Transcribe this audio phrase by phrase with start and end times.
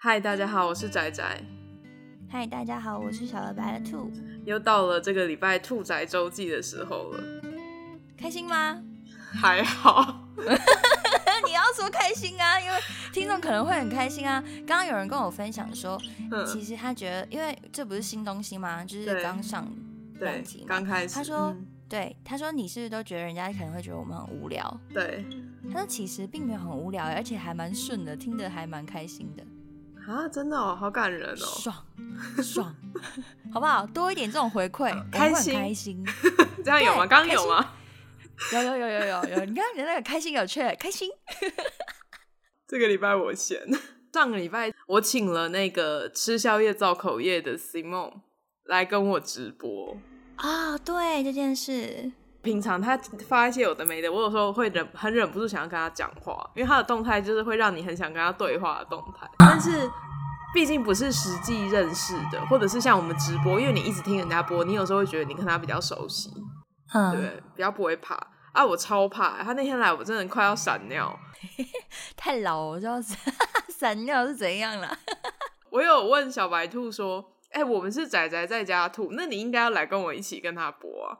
[0.00, 1.42] 嗨，大家好，我是仔仔。
[2.30, 4.08] 嗨，大家好，我是小了白的兔。
[4.44, 7.20] 又到了这个礼拜兔仔周记的时候了，
[8.16, 8.80] 开心吗？
[9.34, 10.30] 还好。
[11.44, 12.78] 你要说开心啊，因为
[13.12, 14.40] 听众可能会很开心啊。
[14.58, 16.00] 刚刚有人跟我分享说，
[16.46, 18.84] 其实他觉得，因为这不是新东西嘛？
[18.84, 19.68] 就是刚上
[20.20, 21.14] 两集，刚开始。
[21.16, 21.52] 他说，
[21.88, 24.80] 对，他说你是不是都觉得人家可能会觉得我们很无聊？
[24.94, 25.24] 对。
[25.72, 29.42] 他说其实并没有很无聊，而且还蛮顺的，听得还蛮开心的。
[30.08, 31.86] 啊，真的哦，好感人哦，爽
[32.42, 32.74] 爽，
[33.52, 33.86] 好不好？
[33.88, 36.02] 多一点这种回馈，开心开心，
[36.64, 37.06] 这样有吗？
[37.06, 37.74] 刚刚有吗？
[38.54, 41.10] 有有有有有有，你看你那个开心有趣，开心。
[42.66, 43.60] 这个礼拜我闲，
[44.14, 48.20] 上个礼拜我请了那个吃宵夜造口业的 Simon
[48.64, 49.96] 来跟我直播
[50.36, 52.12] 啊，对这件事。
[52.42, 52.96] 平常他
[53.28, 59.28] 发一些有的没的，我有时候会忍很忍不住想要跟他讲话，因为他的动态就是会让你很想跟他对话的动态。
[59.38, 59.90] 但是
[60.54, 66.30] 毕竟不是实际认识的，或者是像我们直播，因为你一直听人家播，你有时候会觉得你跟他比较熟悉，
[66.94, 68.14] 嗯对，比较不会怕。
[68.52, 71.16] 啊，我超怕，他那天来我真的快要闪尿，
[72.16, 72.98] 太老我就要
[73.68, 74.98] 闪尿是怎样了。
[75.70, 81.18] 我有问小白兔说：“哎，我们是仔仔在家兔，那你应该要来跟我一起跟他播啊。”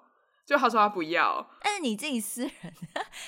[0.49, 2.53] 就他说他不要，但是你自己私人，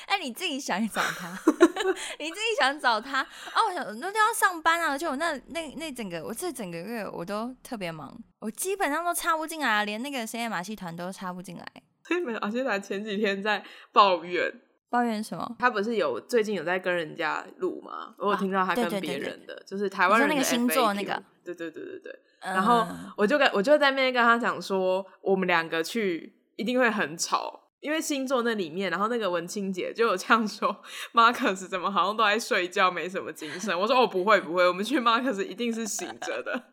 [0.06, 1.28] 哎，你自己想找他，
[2.18, 3.68] 你自己想找他哦。
[3.68, 11.66] 我想那都要上班啊，就那那那整个我这整个月我都特别忙，我基本上都插不进来，连那个深夜马戏团都插不进来。
[12.08, 14.50] 深夜马戏团前几天在抱怨，
[14.88, 15.56] 抱怨什么？
[15.58, 18.14] 他不是有最近有在跟人家录吗？
[18.16, 22.18] 我有听到他跟别人的，就是台湾人那个星座那个，对对对对对。
[22.40, 26.39] 然后我就跟我就在那边跟他讲说，我们两个去。
[26.60, 36.64] 一定会很吵，因为星座那里面，然后那个文清姐就有这样说：“马克思怎么好像都在睡觉，没什么精神。”我说：“哦，不会不会，我们去 Marcus 一定是醒着的，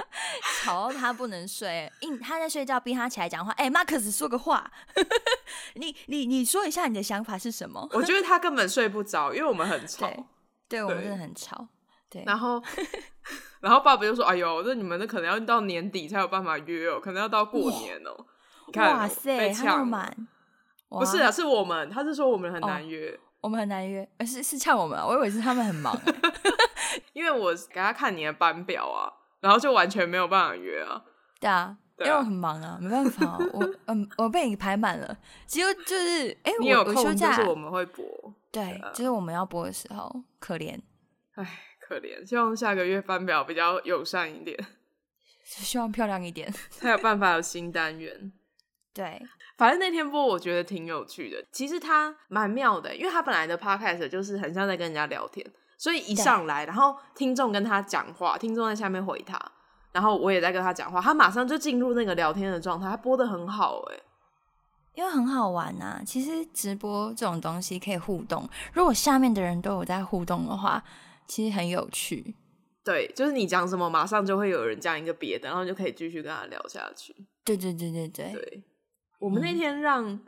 [0.64, 3.52] 吵到他不能睡，硬他在睡觉，逼他起来讲话。
[3.52, 4.72] 哎，马克思说个话，
[5.76, 7.86] 你你你说一下你的想法是什么？
[7.92, 10.10] 我觉得他根本睡不着，因为我们很吵，
[10.66, 11.68] 对我们真的很吵。
[12.08, 12.62] 对，然后
[13.60, 18.24] 然后爸爸就说：“哎呦，那你们那可能要到年底才有办法约哦，可能要到过年哦。”
[18.74, 20.28] 哇塞，那么满，
[20.88, 25.96] 不是啊，是我们，他是说我们很难约，我们很难约，是是呛我们，我以为是他们很忙，
[27.12, 31.02] 因为我给他看你的班表啊，然后就完全没有办法约啊，
[31.40, 38.04] 对啊，因为我很忙啊，没办法， 我嗯，我被你排满了，只有就是，哎，你有空就是我们会播，
[38.52, 40.78] 对，就是我们要播的时候，可怜，
[41.34, 44.58] 哎，可怜，希望下个月班表比较友善一点，
[45.44, 48.32] 希望漂亮一点，才有办法有新单元。
[48.94, 49.22] 对，
[49.56, 51.44] 反正那天播我觉得挺有趣的。
[51.52, 59.40] 其实他蛮妙的，因为他本来的 podcast 就是很像在跟人家聊天，所以一上来，然后听众跟他讲话，听众在下面回他，
[59.92, 64.00] 然后我也在跟他讲话，他马上就进入那个聊天的状态，他播的很好哎，
[64.94, 66.02] 因为很好玩呐。
[66.04, 70.82] 其实直播这种东西可以互动，如果下面的人都有在互动的话，
[71.28, 72.34] 其实很有趣。
[72.82, 77.14] 对，就是你讲什么，马上就会有人讲一个别的，然后就可以继续跟他聊下去。
[77.44, 78.62] 对对对对对对。
[79.18, 80.20] 我们那天让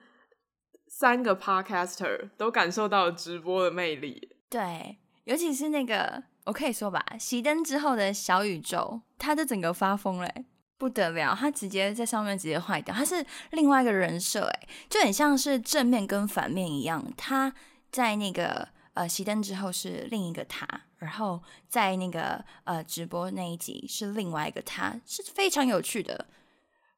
[0.88, 10.44] 三个 podcaster 都感受到直播的魅力，对，尤其是那个我可以说吧，熄灯之后的小宇宙，他就整个发疯嘞，
[10.76, 17.54] 不得了，他直接在上面直接坏掉，他是另外一个人设，哎，就很像是正面跟反面一样，他
[17.92, 20.66] 在那个呃熄灯之后是另一个他，
[20.98, 26.26] 然后在那个呃直播那一集是另外一个他，是非常有趣的。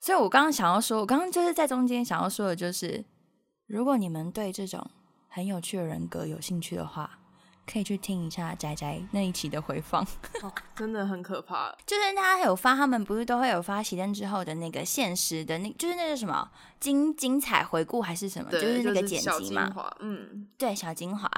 [0.03, 3.05] 所以，我刚刚想要说，我刚刚就是在中间想要说的，就是
[3.69, 4.85] 如果你们对这种
[5.29, 7.21] 很有趣的人格有兴趣的话，
[7.65, 10.05] 可以去听一下宅宅那一期的回放，
[10.75, 11.73] 真的很可怕。
[11.87, 21.31] 就是他有发，他们不是都会有发熄灯之后的那个现实的那，就是那个什么精精彩回顾还是什么，就是那个剪辑嘛，嗯，对，小精华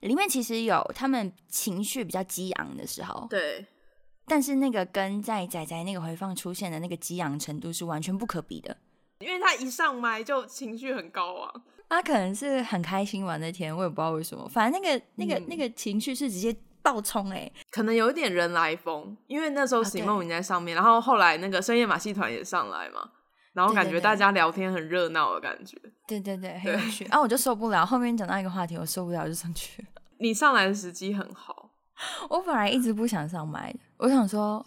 [0.00, 3.66] 里面其实有他们情绪比较激昂的时候，对。
[4.30, 8.76] 但是那个跟在仔仔那个回放出现的那个激昂程度是完全不可比的，
[9.18, 23.10] 因为他一上麦就情绪很高昂，他可能是很开心玩那天，我也不知道为什么，反正那个那个那个情绪是直接爆冲哎，可能有一点人来疯，因为那时候席梦云在上面，然后后来那个深夜马戏团也上来嘛，
[23.54, 25.76] 然后感觉大家聊天很热闹的感觉，
[26.06, 29.84] 对对对，很有趣，啊，我就受不了，后面讲到一个话题，我受不了就上去，
[30.20, 31.68] 你上来的时机很好。
[32.30, 34.64] 我本来一直不想上麦的，我想说，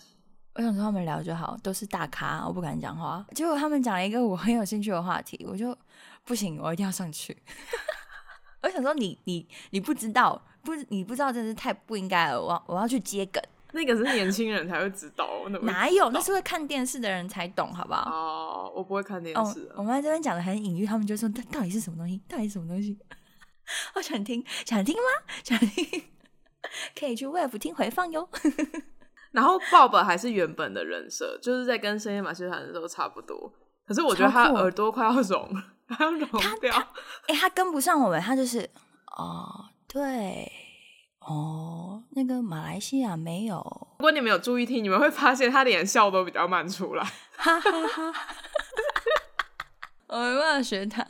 [0.54, 3.26] 我想说他们聊就好，都是大咖，我不敢讲话。
[3.34, 5.76] 结果他们讲了一个我很有兴趣的话题，我就
[6.24, 7.36] 不行，我一定要上去。
[8.62, 12.40] 我想说，你你你不知道，不你不知道，真是太不应该了。
[12.40, 13.42] 我我要去接梗。
[13.72, 15.28] 那个是年轻人才会知道，
[15.64, 16.12] 哪有？
[16.12, 18.12] 那是会看电视的人才懂，好不好？
[18.12, 19.68] 哦，我不会看电视。
[19.76, 22.22] 我们在这边讲的很隐喻，他们就说：“这到底是什么东西？
[22.28, 22.96] 到底是什么东西？”
[23.96, 25.34] 我想听，想听吗？
[25.44, 26.04] 想听，
[26.96, 28.30] 可以去 Wave 听回放哟。
[29.34, 33.52] 然后 Bob 还是原本的人设，就是在跟深夜马戏团的时候差不多。
[33.86, 35.62] 可是我觉得他耳朵快要融，
[36.00, 36.30] 要融
[36.62, 36.74] 掉。
[37.28, 38.70] 哎，他跟不上我们，他就是
[39.18, 40.50] 哦，对。
[41.20, 43.56] 哦，那个马来西亚没有。
[44.00, 47.04] 如果你们有注意听，你们会发现他连笑都比较慢出来。
[47.36, 48.14] 哈哈哈！
[50.08, 51.06] 我没办法学他，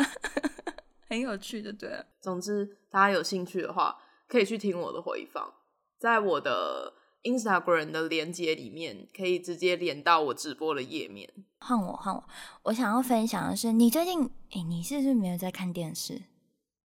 [1.10, 1.90] 很有趣的，对。
[2.22, 3.98] 总之，大家有兴趣的话，
[4.28, 5.52] 可以去听我的回放，
[6.00, 6.94] 在我的
[7.24, 11.32] Instagram 的连接里面，可以直接连到我直播的页面。
[11.60, 12.24] 换我，换我。
[12.64, 16.24] 我想要分享的是，你最近，哎，你是不是没有在看电视？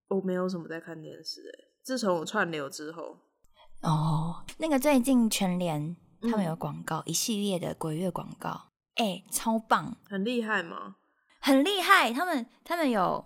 [0.09, 1.69] 我没有什么在看电视，哎。
[1.83, 3.17] 自从我串流之后，
[3.81, 10.97] 哦，那个最近全联他们有广告，一系列的鬼月广告，哎，超棒，很厉害吗？
[11.41, 13.25] 很厉害，他们他们有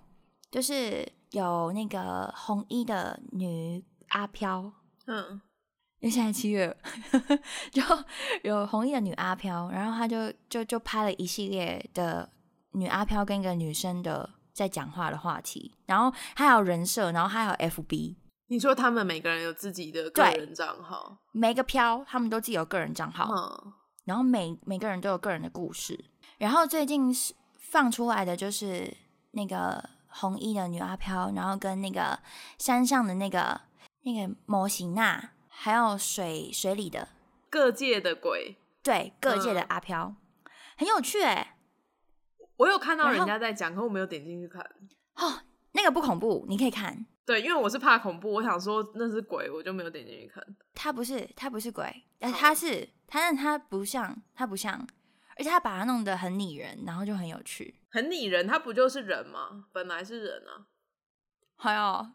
[0.50, 4.72] 就是有那个红衣的女阿飘，
[5.06, 5.40] 嗯，
[6.02, 6.76] 因为现在七月，
[7.70, 7.80] 就
[8.42, 12.28] 有红衣的女阿飘，然后她就就就拍了一系列的
[12.72, 18.16] 女阿飘跟一个女生的在讲话的话题，然后还有人设，然后还有 FB。
[18.48, 23.72] 你说他们每个人有自己的个人账号，每个飘他们都自己有个人账号，
[24.04, 26.04] 然后每每个人都有个人的故事。
[26.38, 27.32] 然后最近是
[27.70, 28.92] 放出来的就是
[29.30, 32.18] 那个红衣的女阿飘，然后跟那个
[32.58, 33.60] 山上的那个
[34.02, 35.30] 那个模型娜，
[35.64, 37.10] 还有水水里的
[37.48, 40.16] 各界的鬼，对各界的阿飘，
[40.76, 41.56] 很有趣哎。
[42.56, 44.60] 我有看到人家在讲，可我没有点进去看。
[45.14, 47.06] 哦，那个不恐怖，你可以看。
[47.24, 50.44] 对，因为我是怕恐怖，我想说那是鬼，我就没有点进去看。
[50.74, 54.84] 他不是，他不是鬼，但他是他，但他不像，他不像，
[55.36, 57.76] 而且他把它弄得很拟人，然后就很有趣。
[57.92, 59.66] 很拟人，他不就是人吗？
[59.72, 60.66] 本来是人啊。
[61.54, 62.06] 还有，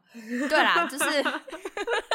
[0.50, 1.24] 对啦，就是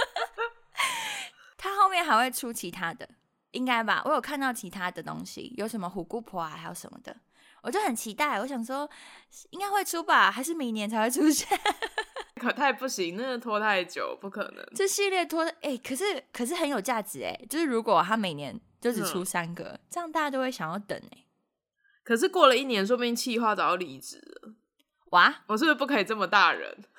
[1.63, 3.09] 他后面还会出其他的，
[3.53, 4.03] 应该吧？
[4.05, 7.17] 我有看到其他的东西，有什么虎姑婆啊，还有什么的，
[7.63, 8.41] 我就很期待。
[8.41, 8.91] 我想说，
[9.51, 10.29] 应该会出吧？
[10.29, 11.47] 还是明年才会出现？
[12.41, 14.67] 可太不行，那个拖太久，不可能。
[14.75, 21.19] 这系列拖的，哎，可是可是很有价值哎，就是如果他每年就只出三个，这样大家都会想要等哎。
[22.03, 24.55] 可是过了一年，说不定气化早要离职了。
[25.11, 26.77] 哇，我是不是不可以这么大人？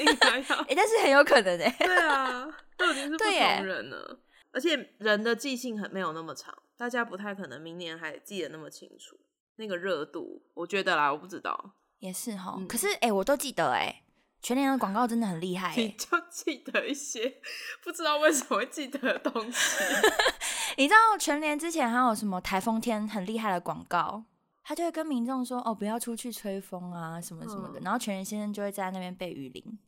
[0.00, 1.76] 应该要，哎，但是很有可能哎。
[1.78, 2.48] 对啊，
[2.80, 9.16] 都已经是不同人了，而且人的记性很没有那么长，大家不太可能明年还记得那么清楚。
[9.56, 12.58] 那个热度，我觉得啦，我不知道，也是哈。
[12.66, 14.02] 可是哎，我都记得哎。
[14.42, 17.42] 全年的广告真的很厉害，你就记得一些
[17.84, 19.84] 不知道为什么会记得的东西。
[20.78, 24.24] 你知道全年之前还有什么台风天很厉害的广告？
[24.62, 29.78] 他就会跟民众说：“哦，不要出去吹风啊，什么什么的。”然后全员先生就会在那边被雨淋。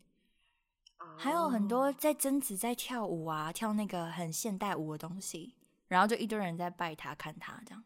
[1.22, 5.54] 还有很多在贞子在跳舞啊，跳那个很现代舞的东西，
[5.86, 7.84] 然后就一堆人在拜他看他这样。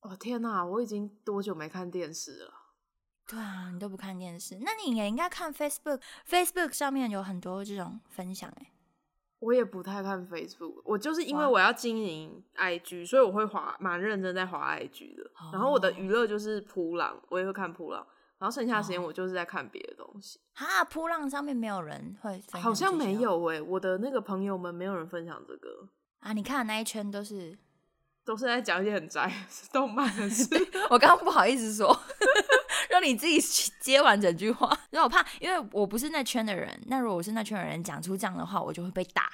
[0.00, 2.54] 哦天哪，我已经多久没看电视了？
[3.26, 8.72] 对啊，你都不看电视，那你也应该看 Facebook，Facebook 上面有很多这种分享哎。
[9.40, 15.30] 我也不太看 Facebook，我就是因为我要经营 IG，所以我会滑，蛮认真在滑 IG 的。
[15.52, 18.06] 然后我的娱乐就是扑浪，我也会看扑浪，
[18.38, 20.40] 然后剩下的时间我就是在看别的东西。
[20.54, 25.88] 哈，扑浪上面没有人会，好像没有哎，我的那个朋友们没有人分享这个
[26.20, 26.32] 啊。
[26.32, 27.58] 你看的那一圈都是。
[28.28, 29.32] 都是在讲一些很宅、
[29.72, 30.44] 动漫的事。
[30.90, 31.98] 我刚刚不好意思说，
[32.90, 33.40] 让你自己
[33.80, 34.68] 接完整句话。
[34.90, 36.78] 因为我怕，因为我不是那圈的人。
[36.88, 39.30] 那如果我是那圈的人，讲出这样的话，我就会被打。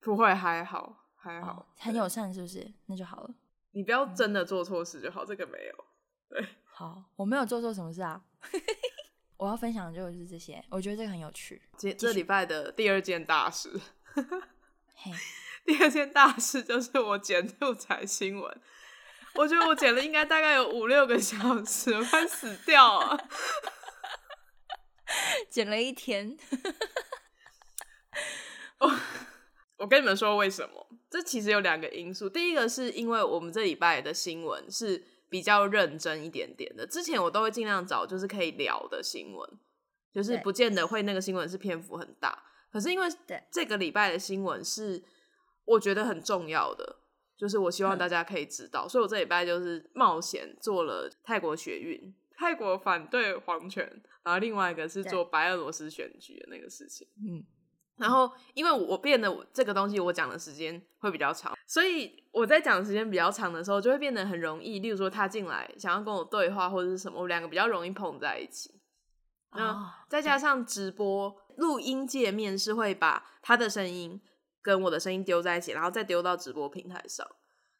[0.00, 2.72] 不会，还好，还好，很友善，是不是？
[2.86, 3.30] 那就好了。
[3.72, 5.84] 你不要真的做错事就好，这个没有。
[6.30, 6.48] 对，
[6.78, 8.22] 好，我没有做错什么事啊。
[9.36, 11.60] 我要分享的就是这些，我觉得这个很有趣。
[11.76, 13.80] 这这礼拜的第二件大事。
[14.94, 15.10] 嘿。
[15.64, 18.60] 第二件大事就是我剪六彩新闻，
[19.34, 23.28] 我觉得我剪了应该大概有五六个小时，我快死掉了，
[25.50, 26.38] 剪了一天。
[28.78, 28.98] 我
[29.78, 30.88] 我跟你们说为什么？
[31.10, 32.28] 这其实有两个因素。
[32.28, 39.50] 第一个是因为我们这礼拜的新闻是比较认真一点点的，之前我都会尽量找就是可以聊的新闻，
[40.12, 42.42] 就是不见得会那个新闻是篇幅很大。
[42.72, 43.08] 可是因为
[43.50, 45.04] 这个礼拜的新闻是。
[45.70, 46.96] 我觉得很重要的，
[47.36, 53.84] 就是我希望大家可以知道，所以我这礼拜就是冒险做了泰国学运，泰国反对皇权，
[54.24, 57.06] 然后另外一个是做白俄罗斯选举的那个事情。
[57.18, 57.44] 嗯，
[57.98, 64.78] 然后因为我变得这个东西，我讲的时间会比较长，所以我在讲的时间比较长的时候，就会变得很容易。
[64.78, 68.80] 例如说他进来想要跟我对话或者是什么，我两个比较容易碰在一起。
[69.52, 74.20] 那再加上直播录音界面是会把他的声音
[74.62, 77.26] 跟我的声音丢在一起，然后再丢到直播平台上，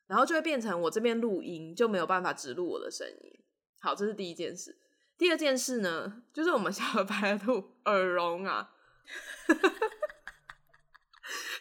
[0.06, 3.38] 然后就会变成我这边录音就没有办法直录我的声音。
[3.80, 4.78] 好，这是第一件事。
[5.18, 8.70] 第二件事呢，就是我们小白兔耳聋啊。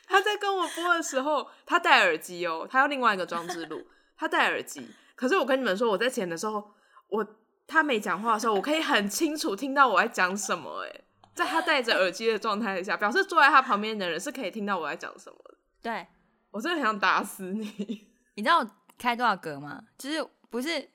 [0.08, 3.86] 他在跟我播的时候，他戴耳机哦，他要另外一个装置录，
[4.16, 4.90] 他戴耳机。
[5.16, 6.72] 可是我跟你们说，我在剪的时候，
[7.10, 7.28] 我
[7.68, 10.86] 他没讲话的时候，我可以很清楚听到我在讲什么。
[10.86, 11.02] 哎，
[11.34, 15.58] 在他戴着耳机的状态下，表示坐在他旁边的人是可以听到我在讲什么的。
[15.82, 16.08] 对，
[16.52, 18.08] 我真的很想打死你。
[18.36, 19.84] 你知道我开多少格吗？
[19.98, 20.90] 就是不是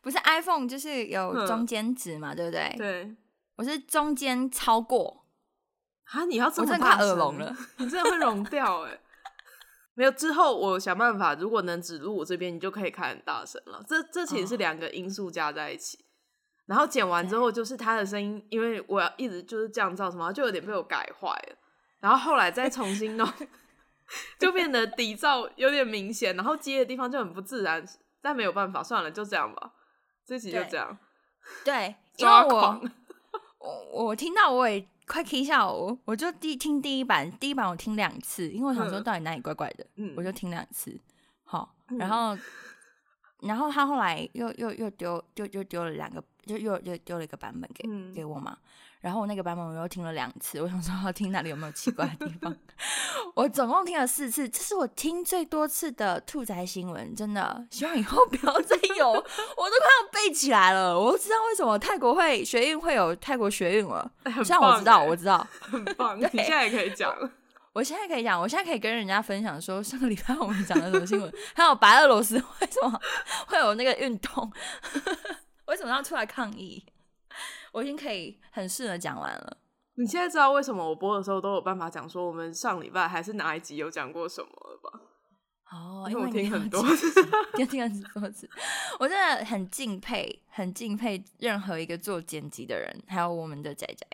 [0.00, 2.74] 不是 iPhone，就是有中间值嘛，对不对？
[2.76, 3.16] 对，
[3.56, 5.24] 我是中间超过。
[6.10, 6.24] 啊！
[6.24, 8.98] 你要这么大耳聋了，你真的会聋掉哎！
[9.94, 13.84] 没有之后，我想办法，如果能指路我这边，你就可以开很大声了。
[13.86, 16.04] 这这其实是两个因素加在一起，
[16.66, 21.56] 然后剪完之后，就是他的声音，因为我要一直就是降噪什么，就有点被我改坏了。
[22.00, 23.28] 然后后来再重新弄，
[24.38, 27.84] 就变得底噪有点明显，然后接的地方就很不自然。
[28.22, 29.72] 但没有办法，算了，就这样吧。
[30.24, 30.96] 这集就这样。
[31.64, 32.80] 对，因为我
[33.58, 34.88] 我我听到我也。
[35.08, 40.96] 快听一下我，我就第听第一版，第一版我听两次，因为我想说到底哪里怪怪的，我就听两次。
[41.44, 42.38] 好，然后，
[43.40, 48.58] 然后他后来又又又丢，就又丢了两个，就又又丢了一个版本给给我嘛。
[49.00, 52.54] 然后我那个版本我又听了两次，我想说要听哪里有没有奇怪的地方。
[53.34, 57.64] 我总共听了四次，这是我听最多次的兔仔新闻，真的。
[57.70, 60.98] 希望以后 不要再有，我都快要背起来了。
[60.98, 64.10] 我知道为什么泰国会学运会有泰国学运了，
[64.42, 66.18] 现在我知道，我知道，很棒。
[66.18, 67.14] 你现在也可以讲，
[67.72, 73.00] 我现在可以讲，我现在可以跟人家分享说，上个礼拜我们讲的什么新闻，还有白俄罗斯为什么
[73.46, 74.52] 会有那个运动，
[75.66, 76.84] 为什么要出来抗议？
[77.72, 79.56] 我已经可以很顺的讲完了。
[79.94, 85.00] 你现在知道为什么我播的时候都有办法讲说我们上礼拜还是哪一集有讲过什么了吧？
[85.70, 86.82] 哦，因为我听很多，
[87.56, 88.48] 听 听很多次，
[88.98, 94.06] 我真的很敬佩，很敬佩任何一个做剪辑的人，还有我们的仔仔，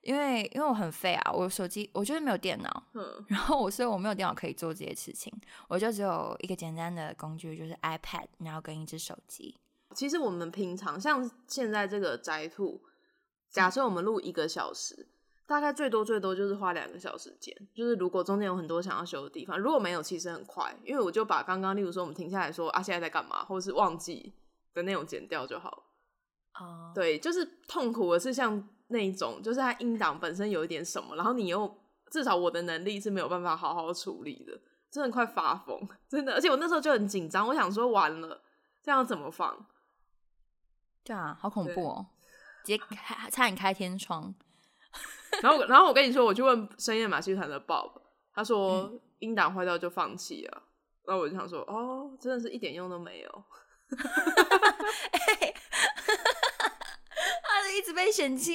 [0.00, 5.30] 因为因为我很废啊，我手机我就是没有电脑，嗯， 然后我所以我没有电脑可以做这些事情，
[5.68, 9.54] 我就只有一个简单的工具，就是 iPad，然后跟一只手机。
[9.94, 12.82] 其实我们平常像现在这个宅兔，
[13.50, 15.08] 假设我们录一个小时，
[15.46, 17.56] 大概最多最多就是花两个小时剪。
[17.74, 24.34] 就是如果中间有很多想要修的地方，如果没有，其实很快，因为我就把刚刚例如说我们停下来说啊现在在干嘛，或者是忘记
[24.74, 25.82] 的那种剪掉就好了。
[26.60, 31.72] 哦，对，就是痛苦的是像那一种，就是它音档本身有一点什么，然后你又
[32.10, 36.34] 至少我的能力是没有办法好好处理的，真的快发疯，真的。
[36.34, 38.42] 而且我那时候就很紧张，我想说完了
[38.82, 39.66] 这样怎么放？
[41.06, 42.06] 对啊，好恐怖哦！
[42.64, 44.34] 直接开差点开天窗。
[45.40, 47.92] 然后，然后我跟你说，我去问深夜马戏团的 Bob，
[48.34, 50.62] 他说音档坏掉就放弃了。
[51.04, 53.30] 然后我就想说，哦，真的是一点用都没有。
[57.48, 58.54] 他是一直被嫌弃，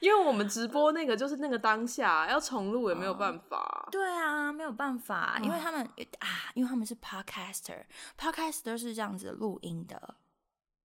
[0.00, 3.88] 因为我们直播那个就是那个当下要重录也没有办法。
[3.92, 5.84] 对啊，没有办法，因为他们
[6.20, 10.14] 啊，因为他们是 Podcaster，Podcaster 是这样子录音的。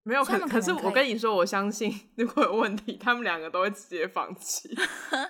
[0.08, 4.70] 没有可，可是我跟你说，我相信 如果有问题，他们两个都会直接放弃，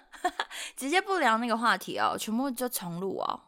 [0.75, 3.39] 直接不聊那个话题哦，全部就重录哦，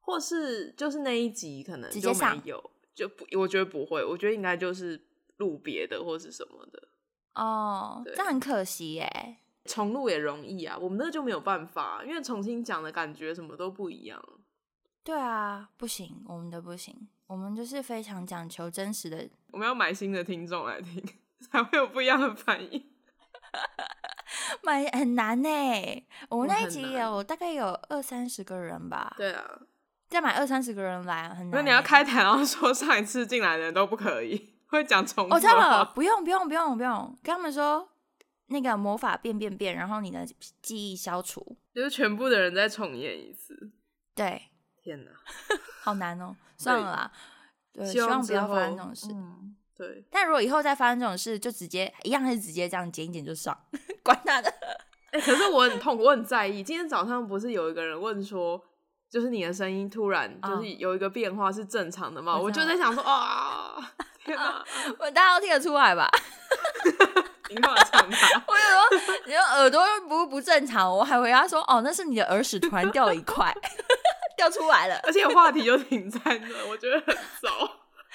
[0.00, 4.98] 或是就是那一集可能就没有，就不，我觉得不会，我觉得应该就是
[5.36, 6.88] 录别的或是什么的
[7.34, 9.36] 哦，这很可惜耶，
[9.66, 14.18] 重录也容易啊，我们那就没有办法，因为重新讲的感觉什么都不一样。
[15.04, 19.28] 对啊，不行，我们的不行，我们就是非常讲求真实的。
[19.50, 21.02] 我们要买新的听众来听，
[21.50, 22.84] 才会有不一样的反应。
[24.62, 25.48] 买很难呢，
[26.28, 29.14] 我们那一集有大概有二三十个人吧。
[29.16, 29.60] 对啊，
[30.08, 31.50] 再买二三十个人来很难。
[31.50, 35.34] 那你要开台，然后说上一次进来的人都不可以，会讲重复。
[35.34, 37.88] 我知道了，不用不用不用不用，跟他们说
[38.46, 40.26] 那个魔法变变变，然后你的
[40.60, 43.72] 记忆消除，就是全部的人再重演一次。
[44.14, 44.50] 对。
[44.86, 45.10] 天哪，
[45.82, 46.36] 好难哦！
[46.56, 47.10] 算了啦，
[47.72, 49.08] 对，希望不要发生这种事。
[49.76, 53.58] 对，但如果以后再发生这种事，就直接一样，是直接这样剪一剪就上，
[54.04, 54.48] 管他的。
[55.10, 56.62] 哎，可是我很痛，我很在意。
[56.62, 58.62] 今天早上不是有一个人问说，
[59.10, 62.36] 就是你的声音突然就是有一个变化是正常的吗？
[62.36, 63.92] 我就在想说， 啊，
[64.24, 64.64] 天哪，
[65.00, 66.08] 我大家都听得出来吧？
[67.50, 68.44] 你干嘛呛他？
[68.46, 73.52] 我有说你的耳朵不不正常，我还回答说哦，那是你的耳屎突然掉了一块，
[74.36, 75.00] 掉出来了。
[75.04, 77.50] 而且话题就停在那， 我觉得很糟。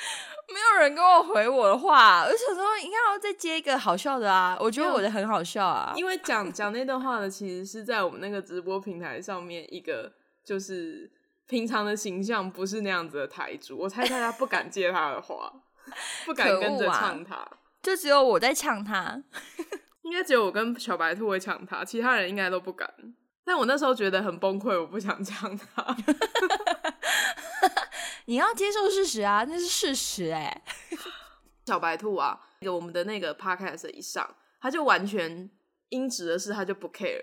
[0.53, 4.57] 没有人跟我回我的话，我想说应该要再接一个好笑的啊！
[4.59, 10.11] 我觉得我的很好笑啊，因为讲 讲那段话的其实是在我们那个直播平台上面一个
[10.43, 11.09] 就是
[11.47, 15.53] 平常的形象不是那样子的台主，我猜大家不敢接他的话，
[16.25, 17.47] 不敢跟着唱他，
[17.81, 19.23] 就只有我在唱他，
[20.01, 22.91] 应该只有我跟小白兔会抢他，其他人应该都不敢。
[23.51, 25.93] 但我那时候觉得很崩溃，我不想抢他。
[28.23, 30.61] 你要接受事实啊，那是事实哎。
[31.67, 34.25] 小白兔啊，我们的那个 podcast 一上，
[34.61, 35.49] 他就完全
[35.89, 37.21] 音质的事他就不 care，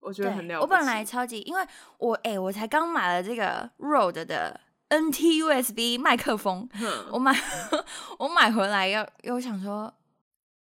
[0.00, 1.64] 我觉得很了不我本来超级，因为
[1.98, 6.68] 我哎，我才刚买了这个 Rode 的 NT USB 麦克风，
[7.12, 7.32] 我买
[8.18, 9.94] 我买回来要又想说，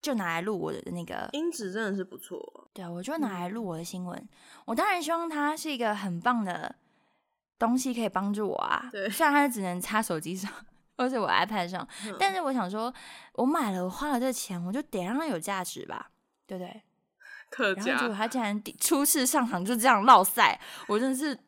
[0.03, 2.69] 就拿来录我的那个音质真的是不错。
[2.75, 4.29] 对啊，我就拿来录我的新闻。
[4.67, 6.75] 我当然希望它是一个很棒的。
[7.59, 10.51] 东西可以帮助我啊，对虽然它只能插手机上
[10.97, 11.87] 或者我 iPad 上，
[12.19, 12.93] 但是我想说，
[13.35, 16.11] 我买了，我花了这钱，我就得让它有价值吧，
[16.45, 16.83] 对不对？
[17.53, 17.85] 特价。
[17.85, 21.39] 然后结果他竟然初次上场就这样落赛，我真的是。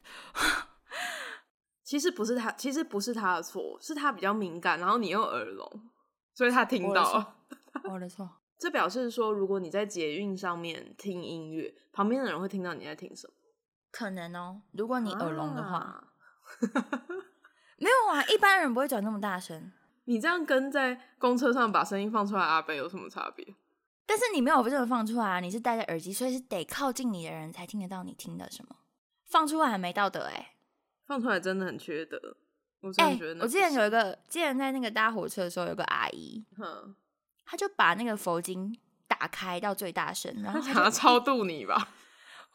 [1.83, 5.91] 其实不是他，其实不是他的错，是他比较敏感，然后你又耳聋，
[6.33, 7.35] 所以他听到。
[7.91, 8.31] 我的错。
[8.65, 13.35] 这表示说，如果你在捷运上面听音乐，旁边的人会听到你在听什么。
[13.91, 16.03] 可能哦，如果你耳聋的话，
[17.77, 19.71] 没有啊，一般人不会讲那么大声。
[20.05, 23.55] 你这样跟在公车上把声音放出来阿贝有什么差别？
[24.07, 28.77] 但是你没有这么放出来啊，你是戴着耳机，所以是得靠近你的人才听得到你听的什么。
[29.27, 30.55] 放出来还没道德哎，
[31.07, 32.19] 放出来真的很缺德。
[32.81, 36.43] 我真的觉得，我之前有一个，之前在那个搭火车的时候，有个阿姨，
[37.45, 41.89] 她就把那个佛经打开到最大声，然后想要超度你吧。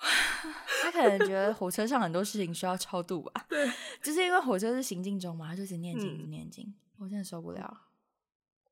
[0.82, 3.46] 他可能觉得火车上很多事情需要超度吧？
[3.50, 3.70] 对，
[4.02, 7.82] 就是因为火车是行进中嘛，他就一直念经，一直念经，我真的受不了。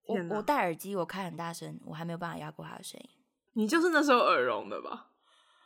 [0.05, 3.09] 我我戴耳机，我开很大声，我还没有办法压过他的声音。
[3.53, 5.07] 你就是那时候耳聋的吧？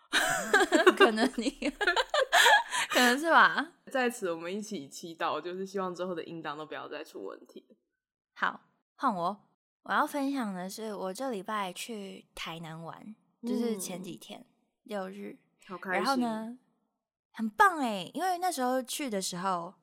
[0.97, 1.51] 可能你，
[2.89, 3.73] 可能是吧。
[3.91, 7.63] 在此，我们一起祈祷，就是希望之后的音档都不要再出问题。
[8.33, 8.61] 好，
[8.95, 9.50] 换我。
[9.83, 14.45] 我要分享的是，我这礼拜去台南玩，就是前几天
[14.83, 15.37] 六日。
[15.85, 16.57] 然后呢，
[17.31, 18.11] 很棒哎！
[18.13, 19.73] 因为那时候去的时候，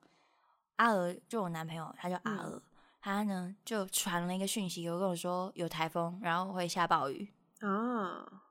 [0.77, 2.63] 阿娥就我男朋友，他叫阿娥，
[3.01, 8.43] 他呢就传了一个讯息，有跟我说有台风，然后会下暴雨啊。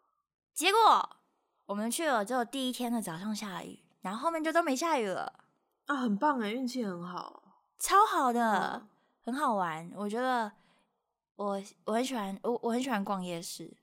[0.52, 1.18] 结果
[1.68, 5.32] 我们去了，只有第一天的早上下雨，然后后面就都没下雨了
[5.86, 5.96] 啊！
[5.98, 7.44] 很棒哎，运气很好，
[7.78, 8.88] 超好的，
[9.24, 9.92] 很好玩。
[9.96, 10.52] 我觉得
[11.38, 13.76] 我我很喜欢，我我很喜欢逛夜市。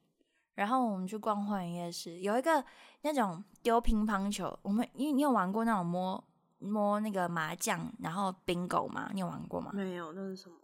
[0.54, 2.64] 然后我们去逛花园夜市，有一个
[3.00, 4.56] 那种丢乒乓球。
[4.62, 6.22] 我们你你有玩过那种摸
[6.60, 9.10] 摸那个麻将，然后 bingo 吗？
[9.12, 9.72] 你有玩过吗？
[9.74, 10.56] 没有，那是什么？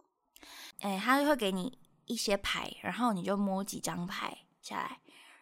[0.79, 4.97] 哎，他会给你一些牌，然后你就摸几张牌下来，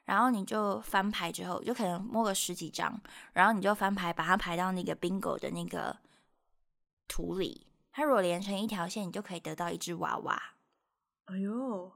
[0.06, 3.00] 然后你就翻牌之后，就可能摸个十几张，
[3.34, 5.96] 然后你就翻牌，把它排到那个 bingo 的那个
[7.08, 7.68] 图里。
[7.92, 10.42] 它如果连成一条线，你就可以得到一只娃娃。
[11.30, 11.92] 哎呦！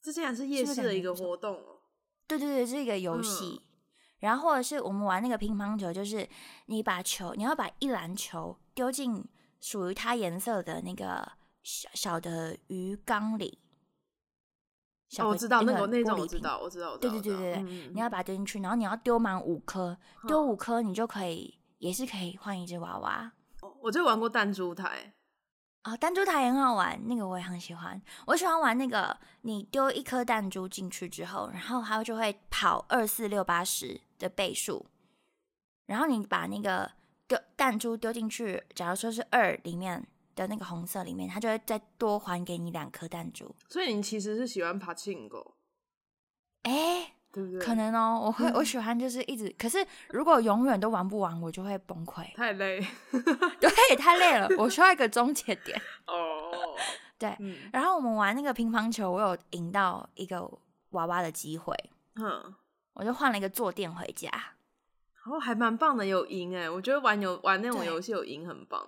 [0.00, 1.80] 这竟然是夜市的一个活动哦！
[2.26, 3.60] 对对对，是一个游戏。
[4.20, 6.26] 然后或者是我们玩那个乒乓球，就是
[6.66, 9.22] 你把球，你要把一篮球丢进
[9.60, 13.58] 属于它颜色的那个小小的鱼缸里。
[15.18, 23.32] 哦，我知道那个那种，我知道，我知道，对对对对对，你要把它丢进去，然后你要丢满五颗，丢五颗你就可以，也是可以换一只娃娃。
[23.82, 25.12] 我就玩过弹珠台。
[25.86, 28.02] 啊，弹珠台也很好玩，那个我也很喜欢。
[28.26, 34.84] 我喜欢玩那个，你丢一颗弹珠进去之后，然后它就会跑二四六八十的倍数，
[35.86, 36.90] 然后你把那个
[37.28, 43.54] 丢弹珠丢进去，假如说是二里面的那个红色里面，它就会再多还给你两颗弹珠。
[43.68, 45.54] 所以你其实是喜欢爬庆狗？
[46.64, 47.12] 哎。
[47.36, 47.60] 对不对？
[47.60, 52.80] 可能哦，我会我喜欢就是一直，可是如果永远都玩不完，我就会崩溃，太累，
[53.60, 55.78] 对，太累了，我需要一个终结点。
[56.08, 56.50] 哦，
[57.18, 57.36] 对，
[57.70, 60.50] 然后我们玩那个乒乓球，我有赢到一个
[60.92, 61.76] 娃娃的机会，
[62.14, 62.54] 嗯，
[62.94, 64.30] 我就换了一个坐垫回家，
[65.26, 68.82] 哦，还蛮棒的，有赢哎，我觉得玩游玩那种游戏有赢很棒，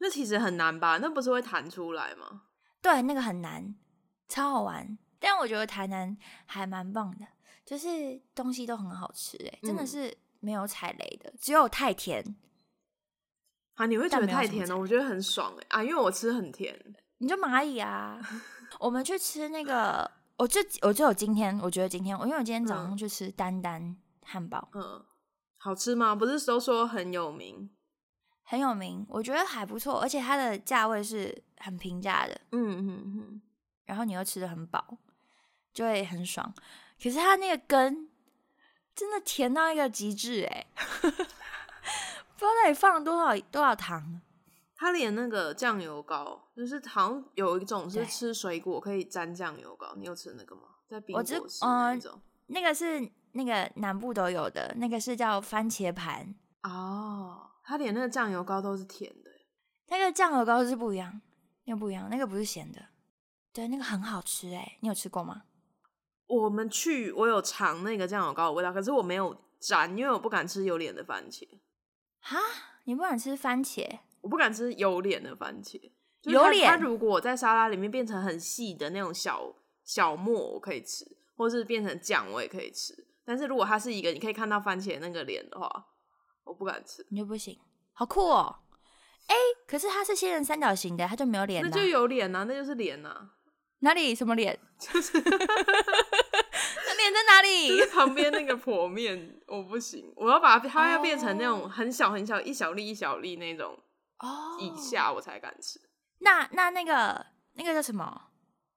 [0.00, 0.98] 那其实很难吧？
[0.98, 2.42] 那不是会弹出来吗？
[2.82, 3.74] 对，那个很难，
[4.28, 7.24] 超好玩，但我觉得台南还蛮棒的。
[7.66, 12.24] 就是东西都很好吃，哎，真的是没有踩雷的，只有太甜
[13.74, 13.84] 啊！
[13.86, 14.78] 你会觉得太甜了？
[14.78, 16.94] 我觉得很爽哎啊，因为我吃很甜。
[17.18, 18.20] 你就蚂蚁啊！
[18.78, 25.04] 我们去吃那个我就我就有今天，我觉得今天，我因为我今天早上嗯去吃丹丹汉堡，嗯，
[25.56, 26.14] 好吃吗？
[26.14, 27.68] 不是都说很有名？
[28.42, 33.42] 很有名，我觉得还不错，而且它的价位是很平价的，嗯嗯嗯，
[33.86, 34.98] 然后你又吃的很饱，
[35.74, 36.54] 就会很爽。
[37.02, 38.08] 可是它那个根
[38.94, 40.66] 真的甜到一个极致哎、
[41.00, 44.20] 不知道到底放了多少多少糖。
[44.78, 50.62] 它连那个酱油膏，就是好像有一种是吃水果可以沾酱油膏，你有吃那个吗？
[50.88, 52.20] 在冰果吃那种。
[52.48, 59.30] 那个是那个南部都有的，那个是叫番茄盘，哦，它连那个酱油膏都是甜的。
[59.88, 61.20] 那个酱油膏是不一样，
[61.64, 62.80] 那个不一样，那个不是咸的。
[63.52, 65.44] 对，那个很好吃哎、你有吃过吗？
[66.26, 71.46] 我们去，我有尝那个酱油膏的味道，可是我没有沾，因为我不敢吃有脸的番茄，
[72.20, 72.38] 哈，
[72.84, 74.00] 你不敢吃番茄？
[74.20, 75.80] 我不敢吃有脸的番茄。
[76.20, 81.04] 就是它有脸它如果在沙拉里面变成很细的那种小小末，我可以吃，
[81.36, 83.06] 或是变成酱，我也可以吃。
[83.24, 85.86] 但是如果它是一个你可以看到番茄那个脸的话，
[86.42, 87.06] 我不敢吃。
[87.10, 87.56] 你就不行，
[87.92, 88.56] 好酷哦！
[89.28, 89.34] 哎、
[89.66, 93.30] 可是它是仙人三角形的，它就没有脸啊、那就有脸呐、那就是脸呐、
[93.80, 94.58] 哪里什么脸？
[96.86, 97.68] 那脸在哪里？
[97.68, 103.78] 就是旁边那个剖面， 我不行，我要把它它要变成那哦种很小很小一小粒一小粒那种
[104.20, 105.80] 哦以下，我才敢吃。
[106.18, 108.28] 那那那个那个叫什么？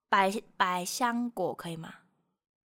[0.10, 1.94] 百百香果可以吗？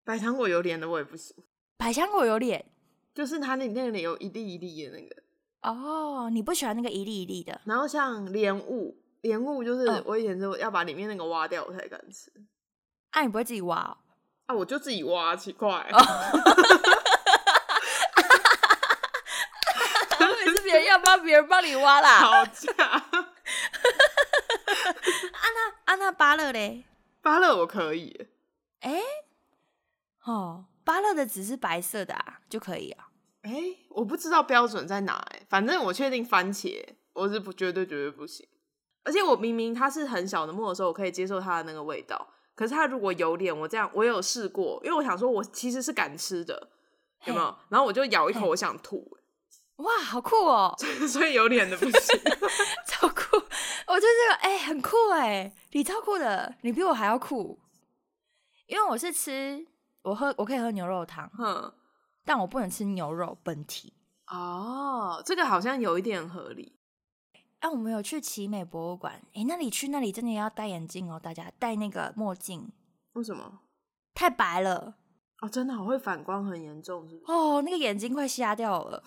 [0.03, 1.35] 百香果有脸的我也不行，
[1.77, 2.65] 百香果有脸
[3.13, 5.15] 就是它那那里有一粒一粒的那个。
[5.61, 12.31] 哦，你不喜欢那个一粒一粒的然后像莲雾，莲雾就是嗯我以前是要把里面那个挖掉我才敢吃。
[13.09, 13.21] 啊？
[13.21, 13.97] 你不会自己挖、哦？
[14.45, 15.89] 啊，我就自己挖，奇怪。
[20.19, 22.19] 我以为是别人要帮别人帮你挖啦。
[22.19, 22.71] 吵架。
[25.85, 26.83] 啊，那芭乐嘞？
[27.21, 28.27] 芭乐我可以耶，
[28.81, 29.01] 哎、
[30.25, 33.07] 哦，芭乐的只是白色的啊，就可以啊。
[33.41, 33.51] 哎、
[33.89, 38.47] 我不知道标准在哪哎，反正我确定番茄我是不绝对绝对不行。
[39.05, 46.69] 而且我明明它是很小的沫的时候，我可以接受它的那个味道，可是它如果有脸，我这样我有试过，因为我想说我其实是敢吃的，
[47.25, 47.55] 有没有？
[47.69, 49.17] 然后我就咬一口，我想吐，
[49.77, 50.75] 哇，好酷哦，
[51.07, 52.19] 所以有脸的不行。
[52.87, 53.37] 超酷！
[53.87, 57.59] 我觉得这个哎、很酷哎，你超酷的，你比我还要酷。
[58.67, 59.67] 因为我是吃
[60.01, 61.71] 我喝我可以喝牛肉汤，哼，
[62.25, 63.93] 但我不能吃牛肉本体。
[64.27, 66.79] 哦，这个好像有一点合理。
[67.65, 72.71] 啊，我们有去奇美博物馆，哎、那里去那里真的要戴眼镜哦，大家戴那个墨镜，
[73.13, 73.61] 为什么？
[74.13, 74.93] 太白了
[75.41, 77.31] 哦，真的好会反光，很严重，是不是？
[77.31, 79.03] 哦，那个眼睛快瞎掉了。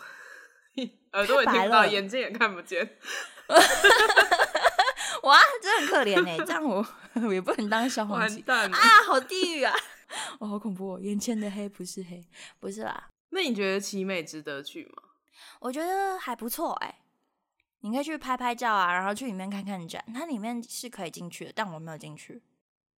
[1.15, 2.99] 耳朵也听不到，太白了眼睛也看不见。
[5.23, 8.77] 哇，真的很可怜哎，这样我我也不能当消防器完蛋了！
[8.77, 9.73] 啊，好地狱啊！
[10.41, 12.27] 哦，好恐怖哦，眼前的黑不是黑，
[12.59, 15.05] 不是啦，那你觉得奇美值得去吗？
[15.61, 16.99] 我觉得还不错哎，
[17.81, 22.43] 你可以去拍拍照啊，然后去里面看看展，它里面是可以进去的，但我没有进去，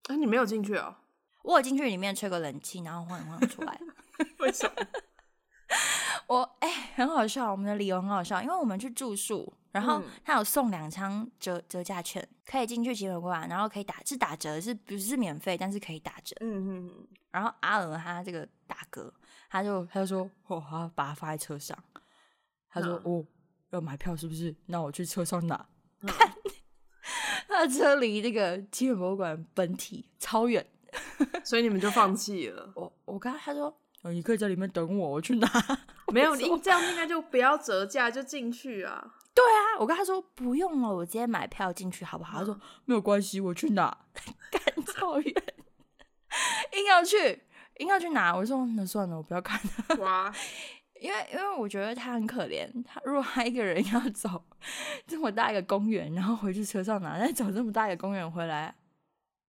[0.09, 0.97] 啊，你没有进去哦？
[1.43, 3.79] 我有进去里面吹个冷气，然后晃一晃出来。
[4.41, 4.75] 为什么？
[6.27, 16.37] 我哎、很好笑，我们的理由很好笑，因为我们去住宿，然后嗯他有送两张折折价券，可以进去奇美馆，然后可以打是打折，是不是免费，但是可以打折。
[16.41, 19.13] 嗯嗯嗯，然后阿尔他这个大哥，
[19.49, 21.77] 他就他就说，哦，他把它放在车上，
[22.69, 23.25] 他说，嗯哦，
[23.71, 24.55] 要买票是不是？
[24.67, 25.67] 那我去车上拿。
[26.03, 26.11] 嗯
[27.49, 30.65] 他的车离那个基本博物馆本体超远，
[31.43, 32.71] 所以你们就放弃了？
[32.77, 33.67] 我我刚他说，
[34.03, 35.49] 哦，你可以在里面等我，我去拿。
[36.15, 39.15] 没有，你这样应该就不要折价就进去啊。
[39.35, 42.39] 对啊，我跟他说不用了，我直接买票进去好不好？
[42.39, 43.99] 他说没有关系，我去拿，
[44.53, 45.35] 干超远，
[46.75, 47.43] 硬要去，
[47.79, 48.35] 硬要去拿。
[48.37, 50.33] 我说那算了，我不要看了，哇，
[51.01, 54.45] 因为因为我觉得他很可怜，他如果他一个人要走
[55.07, 58.75] 这么大一个公园，然后回去车上拿，再走这么大一个公园回来，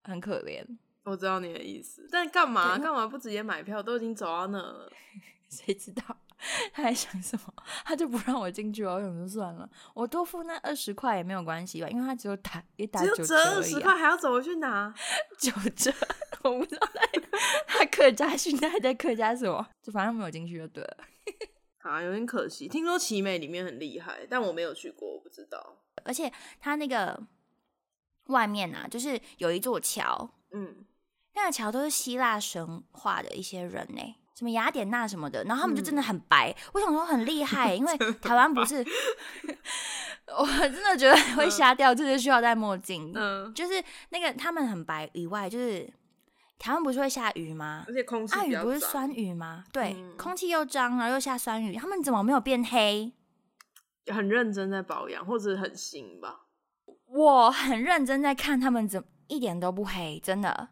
[0.04, 0.64] 很可怜。
[1.04, 3.82] 我知道你的意思，但干嘛干嘛不直接买票？
[3.82, 4.90] 都已经走到那了。
[5.50, 6.02] 谁知道
[6.72, 7.52] 他在想什么？
[7.84, 14.94] 他就不让我进去哦，我想说算了，我多付那二十块也没有关系吧，因为他只有打也打九折二十块还要走回去拿？
[15.38, 15.92] 九折，
[16.44, 17.02] 我不知道他
[17.66, 20.96] 他客家训他还在客家什么，就反正没有进去就对了。
[21.82, 22.68] 啊，有点可惜。
[22.68, 25.78] 听说奇美里面很厉害，但我没有去过，我不知道。
[26.04, 27.20] 而且它那个
[28.26, 30.84] 外面啊，就是有一座桥，嗯，
[31.34, 36.54] 那个桥都是希腊神话的一些人呢、什么雅典娜什么的，然后他们就真的很白。
[36.72, 38.84] 我想说很厉害、因为 台湾不是，
[40.26, 43.12] 我真的觉得会瞎掉，这就需要戴墨镜。
[43.14, 45.88] 嗯，就是那个他们很白以外，就是
[46.62, 47.84] 台湾不是会下雨吗？
[47.88, 49.64] 而且空气阿雨不是酸雨吗？
[49.72, 53.12] 对，嗯空气又脏，然后又下酸雨，他们怎么没有变黑？
[54.06, 56.42] 很认真在保养，或者很新吧。
[57.06, 60.68] 我很认真在看他们怎么一点都不黑，真的。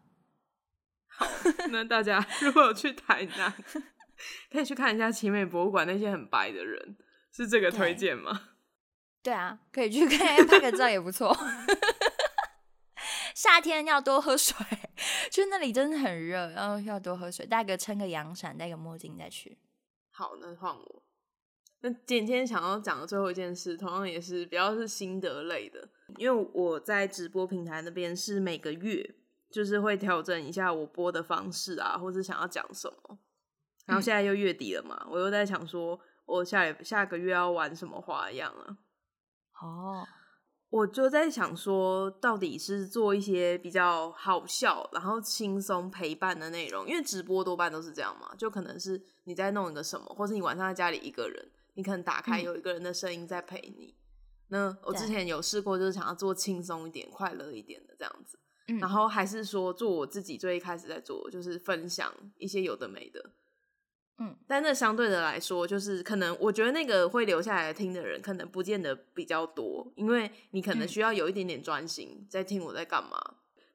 [1.71, 3.53] 那大家如果有去台南，
[4.49, 6.95] 可以去看一下奇美博物馆那些很白的人，
[7.33, 8.49] 是这个推对荐吗？
[9.21, 11.35] 对啊，可以去看拍个照也不错。
[13.35, 14.55] 夏天要多喝水，
[15.29, 19.57] 去那里真的很热，然后要多喝水，带个撑个阳伞，戴个墨镜再去。
[20.09, 21.03] 好，那换我。
[21.81, 29.15] 那今天想要讲的最后一件事，同样也是比较是心得类的，因为我在直播平台那边是每个月
[29.49, 33.17] 就是会调整一下我播的方式啊，或是想要讲什么。
[33.87, 38.77] 然后现在又月底了嘛，我又在想说，我下下个月要玩什么花样啊？
[39.59, 40.07] 哦，
[40.71, 53.93] 我就在想说，到底是做一些比较好笑，然后轻松陪伴的内容，因为直播多半都是这样嘛，就可能是你在弄一个什么，或是你晚上在家里一个人，你可能打开嗯有一个人的声音在陪你。
[54.47, 63.31] 那我之前有试过，就是想要做轻松一点、快乐一点的这样子，嗯然后还是说做我自己最一开始在做，就是分享一些有的没的。
[64.21, 73.19] 嗯，但那相对的来说，就是可能我觉得那个会留下来听的人，可能不见得比较多，因为你可能嗯需要有一点点专心在听我在干嘛。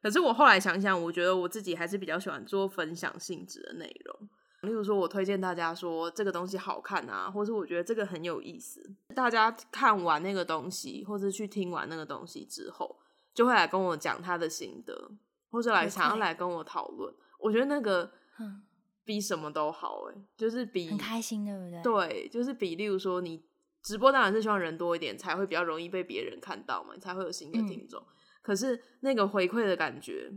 [0.01, 4.29] 可是我后来想想，我觉得我自己还是比较喜欢做分享性质的内容。
[4.61, 8.81] 例如说，我推荐大家说这个东西好看啊，或是我觉得这个很有意思。
[9.13, 12.97] 大家看完那个东西，或是去听完那个东西之后，
[13.33, 15.11] 就会来跟我讲他的心得，
[15.51, 17.13] 或者来想要来跟我讨论。
[17.39, 18.63] 我觉得那个嗯
[19.07, 21.81] 比什么都好、欸，就是比很开心，对不对？
[21.81, 23.41] 对，就是比例如说你
[23.81, 28.03] 直播当然是希望人多一点，才会比较容易被别人看到嘛，你才会有新的嗯听众。
[28.41, 30.29] 可是那个回馈的感觉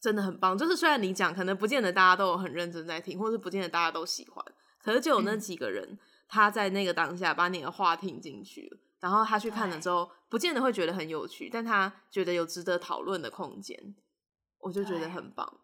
[0.00, 4.42] 真的很棒，就是虽然你讲可能不见得大家都有很认真在听，或是不见得大家都喜欢，
[4.82, 13.94] 可是就有那嗯几个人、他在那个当下把你的话听进去了，然后他去看了对之后，不见得会觉得很有趣，但他觉得有值得讨论的空间，
[14.60, 15.60] 我就觉得很棒。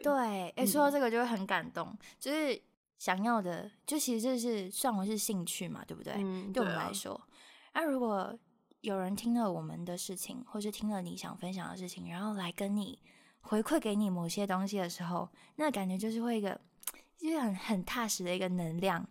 [0.00, 2.60] 对对，哎、说到嗯这个就会很感动，就是
[2.98, 6.14] 想要的，就其实这是算我是兴趣嘛，对不对？
[6.16, 7.20] 嗯对我们来说，
[7.74, 8.36] 那、如果
[8.80, 12.98] 有人听了我们的事情，或是听了你想分享的事情，然后来跟你
[13.40, 16.60] 回馈给你某些东西的时候，那感觉就是会一个，
[17.16, 19.06] 就是很很踏实的一个能量。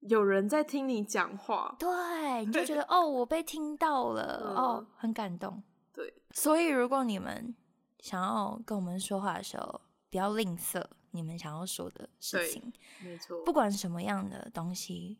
[0.00, 5.60] 有人在听你讲话，对，你就觉得 哦，我被听到了，嗯哦，很感动。
[5.92, 7.52] 对，所以如果你们
[8.00, 15.18] 想要跟我们说话的时候，不要吝啬你们想要说的事情，没错，不管什么样的东西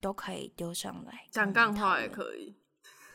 [0.00, 2.56] 都可以丢上来，讲干话也可以。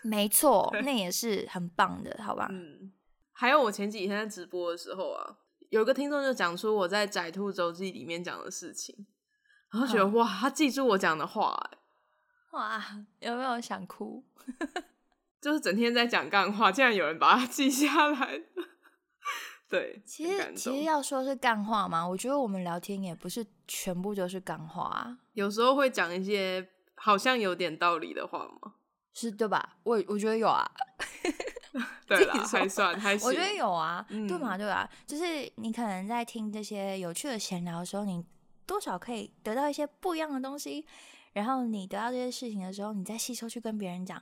[0.04, 2.48] 没错， 那也是很棒的，好吧？
[2.52, 2.94] 嗯，
[3.32, 5.38] 还有我前几天在直播的时候啊，
[5.70, 9.08] 有一个听众就讲出我在《窄兔周记》里面讲的事情，
[9.72, 11.78] 然后觉得嗯哇，他记住我讲的话、欸，
[12.52, 12.84] 哇，
[13.20, 14.24] 有没有想哭？
[15.42, 18.42] 就是整天在讲干话，竟然有人把它记下来。
[19.68, 28.74] 对，其实其实要说是干话嘛，我觉得我们聊天也不是全部都是干话啊，有时候会讲一些好像有点道理的话嘛。
[29.18, 29.78] 是对吧？
[29.84, 30.70] 我我觉得有啊，
[32.06, 33.26] 对啦，还算还行。
[33.30, 34.90] 我觉得有啊， 对 嘛嗯对吧？
[35.08, 38.22] 就是你可能在听这些有趣的闲聊的时候，你
[38.66, 40.86] 多少可以得到一些不一样的东西，
[41.32, 44.22] 然后你得到这些事情的时候，你再吸收去跟别人讲，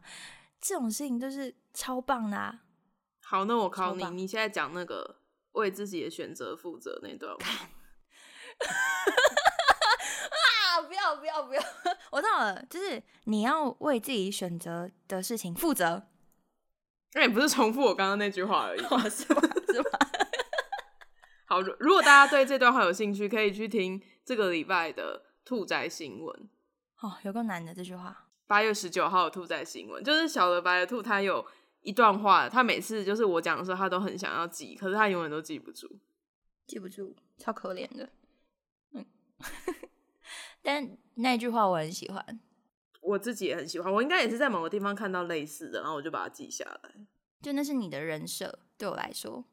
[0.61, 2.61] 这种事情就是超棒的、啊。
[3.23, 5.15] 好，那我考你，你现在讲那个
[5.53, 7.45] 为自己的选择负责那段话。
[10.29, 10.81] 啊！
[10.81, 11.61] 不要不要不要！
[12.11, 16.07] 我知道了，就是你要为自己选择的事情负责，
[17.13, 18.79] 那也不是重复我刚刚那句话而已。
[19.09, 19.41] 是吧？
[19.71, 19.99] 是吧？
[21.45, 26.49] 好，如如果大家对这段话有兴趣，可以去听这个礼拜的兔仔新闻。
[27.01, 28.29] 哦，有够难的这句话。
[28.47, 31.45] 八月十九号的兔仔新闻，就是小的白的兔，它有
[31.83, 35.87] 一段话，他每次就是我讲的时候，他都很想要记，可是他永远都记不住。
[36.65, 38.09] 记不住，超可怜的。
[38.93, 39.05] 嗯，
[40.63, 42.39] 但那句话我很喜欢，
[43.01, 47.05] 我自己也很喜欢，我应该也是在某个地方看到类似的，然后我就把它记下来。
[47.41, 49.43] 就那是你的人设，对我来说，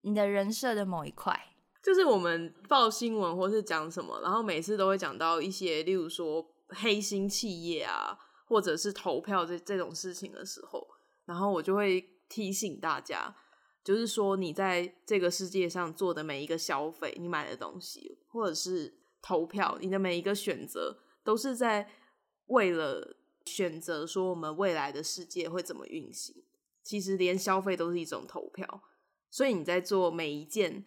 [0.00, 1.54] 你的人设的某一块。
[1.80, 10.88] 就是我们报新闻或是讲什么，然后每次都会讲到一些，例如说黑心企业啊，或者是投票这这种事情的时候，
[11.24, 13.34] 然后我就会提醒大家，
[13.84, 21.90] 就是说你在这个世界上做的每一个消费，你买的东西，或者是投票，你的每一个选择，都是在
[22.46, 26.44] 为了选择说我们未来的世界会怎么运行。
[26.82, 28.82] 其实连消费都是一种投票，
[29.30, 30.84] 所以你在做每一件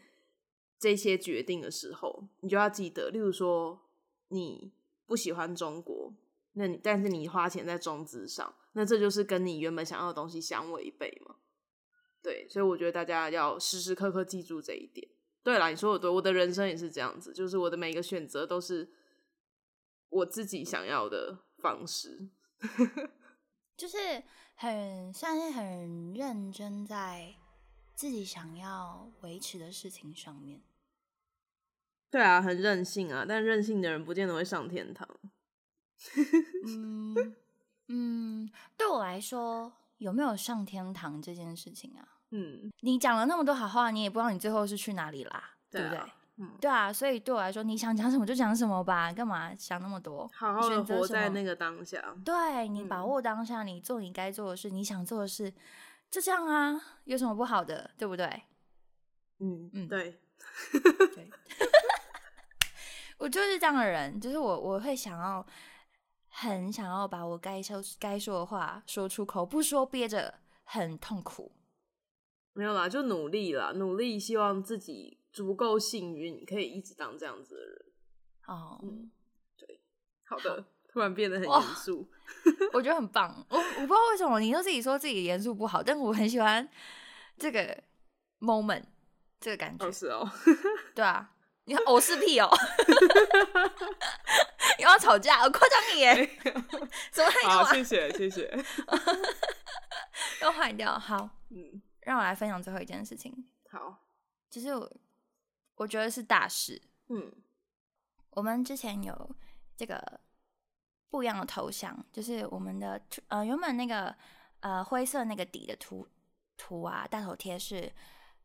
[0.77, 3.79] 这些决定的时候，你就要记得，例如说
[4.27, 4.73] 你
[5.05, 6.13] 不喜欢中国，
[6.55, 11.35] 那你但是你花钱在中资上，那这就是跟你原本想要的东西相违背嘛。
[12.21, 15.07] 对，所以我觉得大家要时时刻刻记住这一点。
[15.43, 18.89] 对啦，你说的对，我的人生也是这样子，就是我的每一个选择都是
[20.09, 22.29] 我自己想要的方式。
[23.77, 23.97] 就是
[24.55, 27.35] 很算是很认真在
[27.93, 30.63] 自己想要维持的事情上面。
[32.09, 35.07] 对啊，很任性啊，但任性的人不见得会上天堂。
[36.67, 37.35] 嗯
[37.87, 42.07] 嗯，对我来说，有没有上天堂这件事情啊？
[42.31, 46.11] 嗯，你讲了那么多好话，你也不知道你最后是去哪里啦，对啊不对？
[46.37, 50.29] 嗯，对啊，所以对我来说，你想讲什么就讲什么吧，干嘛想那么多？
[50.33, 52.13] 好好的选择在那个当下。
[52.25, 55.53] 对你把嗯握当下，你做你该做的事，你想做的事，
[56.11, 58.25] 就这样啊，有什么不好的，对不对？
[59.39, 60.19] 嗯嗯对，
[61.13, 61.29] 对，
[63.19, 65.45] 我就是这样的人，就是我我会想要
[66.37, 71.53] 很想要把我该说该说的话说出口，不说憋着很痛苦。
[72.51, 77.85] 没有啦，就努力啦，努力，希望自己足够幸运，可以一直当这样子的人。
[78.47, 79.09] 哦，嗯
[80.25, 82.05] 好的，突然变得很严肃。
[82.73, 83.45] 我觉得很棒。
[83.49, 86.67] 我我不知道为什么你都自己说自己严肃不好，但我很喜欢
[87.37, 87.81] 这个
[88.41, 88.83] moment
[89.39, 89.85] 这个感觉。
[89.85, 90.29] 哦，是哦，
[90.93, 91.33] 对啊，
[91.65, 92.49] 你看偶是屁哦，
[94.79, 96.39] 又要吵架，我夸奖你耶，
[97.11, 97.73] 怎么还好？
[97.73, 98.65] 谢谢，谢谢。
[100.41, 100.97] 又坏掉。
[100.97, 103.33] 好，嗯，让我来分享最后一件事情，
[103.71, 103.97] 好，
[104.49, 104.91] 就是我
[105.75, 106.81] 我觉得是大事。
[107.09, 107.31] 嗯
[108.31, 109.35] 我们之前有
[109.77, 110.19] 这个
[111.09, 114.13] 不一样的头像，就是我们的图呃原本那个
[114.59, 116.07] 呃灰色那个底的图
[116.57, 117.91] 图啊，大头贴是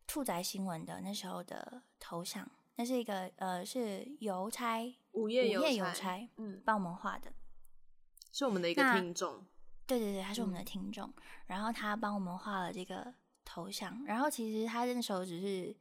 [0.06, 7.32] 兔仔新闻的那时候的头像，那是一个呃是邮差午午夜邮差夜邮差嗯，帮我们画的。
[8.32, 9.44] 是我们的一个听众。
[9.86, 11.12] 对对对，他是我们的嗯听众，
[11.46, 13.12] 然后他帮我们画了这个
[13.44, 15.76] 头像，然后其实他那时候只是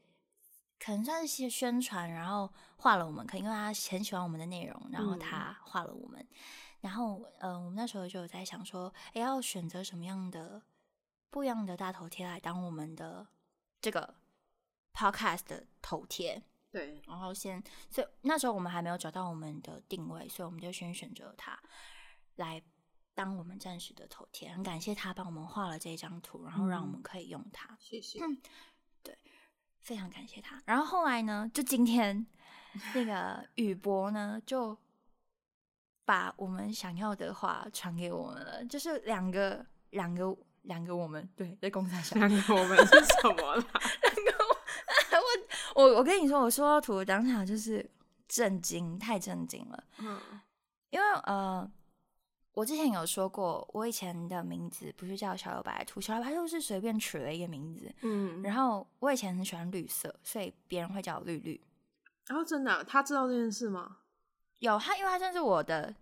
[0.79, 6.27] 可能算是些宣传，然后画了我们，可能因为他很喜欢我们的内容，然后嗯他画了我们，
[6.79, 10.59] 然后呃，我们那时候就有在想说，诶要选择什么样的
[11.29, 13.27] 不一样的大头贴来当我们的
[13.79, 14.15] 这个
[14.91, 21.59] podcast 的头贴，对，然后先，所以那时候我们还没有找到我们的定位，所以我们就先选择他
[22.35, 22.61] 来
[23.15, 24.49] 当我们暂时的头贴。
[24.49, 28.19] 很感谢他帮我们画了这张图，然后让我们嗯可以用它，谢谢。
[29.01, 29.17] 对
[29.79, 30.61] 非常感谢他。
[30.65, 32.27] 然后后来呢，就今天
[32.93, 34.77] 那个宇博呢，就
[36.05, 42.19] 把我们想要的话传给我们了，就是两个两个两个我们对在公司上。
[42.19, 43.65] 两个我们是什么啦？
[45.79, 47.89] 我我跟你说，我说到图当场就是
[48.27, 49.83] 震惊，太震惊了。
[49.99, 50.19] 嗯
[50.89, 51.71] 因为呃，
[52.53, 57.93] 我之前有说过，我以前的名字不是叫小有白兔，小有白兔是随便取了一个名字。
[58.01, 61.61] 嗯，然后我以前很喜欢绿色，所以别人会叫我绿绿。
[62.25, 63.97] 然后真的啊，他知道这件事吗？
[64.57, 65.95] 有他，因为他算是我的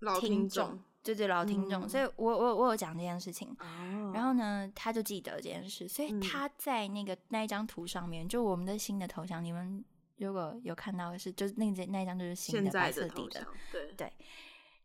[0.00, 0.82] 老听众。
[1.02, 3.48] 对对老听众，嗯所以我我我有讲这件事情。
[3.58, 9.84] 哦，然后呢，他就记得这件事，所以嗯他在那个那一张图上面，就我们的新的头像，你们
[10.18, 13.46] 如果有看到的是，就是那张那一张就是新的白色底的
[13.96, 14.12] 对，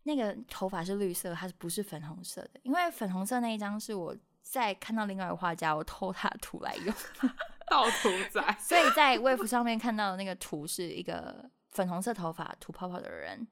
[0.03, 2.59] 那个头发是绿色，它是不是粉红色的？
[2.63, 6.95] 因为粉红色那一张是我在看到另外一个画家，我偷他的图来用，
[7.69, 8.57] 盗图仔。
[8.59, 13.45] 所以在 Wave 上面看到的那个图是一个粉红色头发、吐泡泡的人，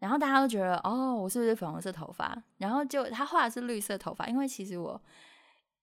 [0.00, 2.36] 然后大家都觉得哦，我是不是粉红色头发？
[2.56, 5.00] 然后就他画的是绿色头发，因为其实我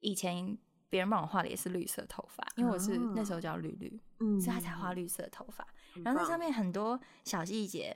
[0.02, 0.58] 以前
[0.90, 5.66] 别人帮我画的也是绿色头发，因为我是那时候叫绿绿，嗯所以他才画绿色头发。
[5.94, 7.96] 很然后那上面很多小细节，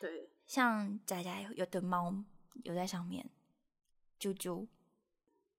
[0.00, 2.14] 对，像仔仔有的猫
[2.64, 3.28] 有在上面，
[4.18, 4.66] 啾啾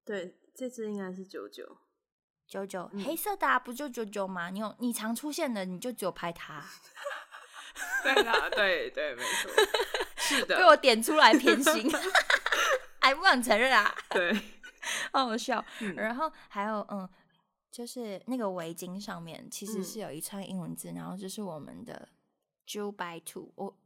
[0.03, 1.77] 对，这只应该是九九。
[2.47, 4.49] 九九、嗯黑色的、啊、不就九九吗？
[4.49, 6.61] 你有你常出现的，你就只有拍它，
[8.03, 9.51] 对啦，对对，没错，
[10.17, 11.91] 是的，被我点出来偏心，
[13.01, 14.34] 还不想承认啊，对，
[15.11, 15.63] 好好笑。
[15.80, 17.07] 嗯然后还有嗯，
[17.72, 22.07] 就是那个围巾上面其实嗯是有一串英文字，然后就是我们的
[22.67, 23.78] Jew by two，我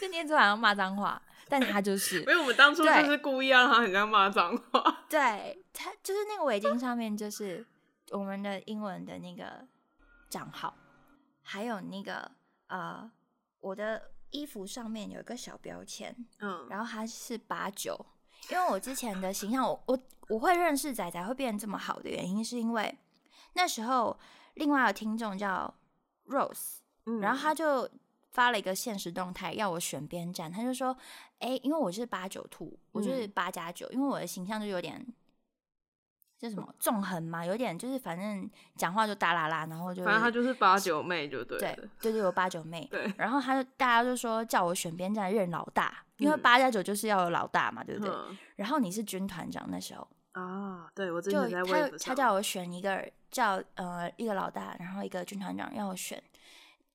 [0.00, 5.04] 这念出来好像骂脏话，但他就是因为我们当初就是故意让他很像骂脏话。
[5.08, 7.64] 对，他就是那个围巾上面就是
[8.10, 9.66] 我们的英文的那个
[10.30, 10.74] 账号，
[11.42, 12.30] 还有那个
[12.72, 13.10] 呃，
[13.60, 17.94] 我的衣服上面有一个小标签，嗯，然后它是八九，
[18.50, 19.98] 因为我之前的形象，我我
[20.28, 22.98] 我会认识仔仔会变这么好的原因，是因为
[23.52, 24.18] 那时候
[24.54, 25.72] 另外的听众叫
[26.26, 27.20] Rose，嗯。
[27.20, 27.86] 然后他就
[28.30, 30.50] 发了一个现实动态，要我选边站。
[30.50, 30.96] 他就说
[31.40, 33.30] ：“哎，因为我是八九兔，我就是嗯。
[33.32, 35.06] 八加九，因为我的形象就有点
[36.42, 41.88] 这什么纵横嘛，有点就是反正讲话就大啦啦，然后就反正他就是八九妹就对对了。
[42.00, 42.84] 对对，我八九妹。
[42.90, 48.12] 对，然后他就大家就说叫我选边站任老大，因为嗯八加九就是要有老大嘛，对不对？
[48.12, 56.20] 嗯然后你是军团长那时候，啊，对我之就前在他他，叫我选一个叫呃一个老大，然后一个军团长，让我选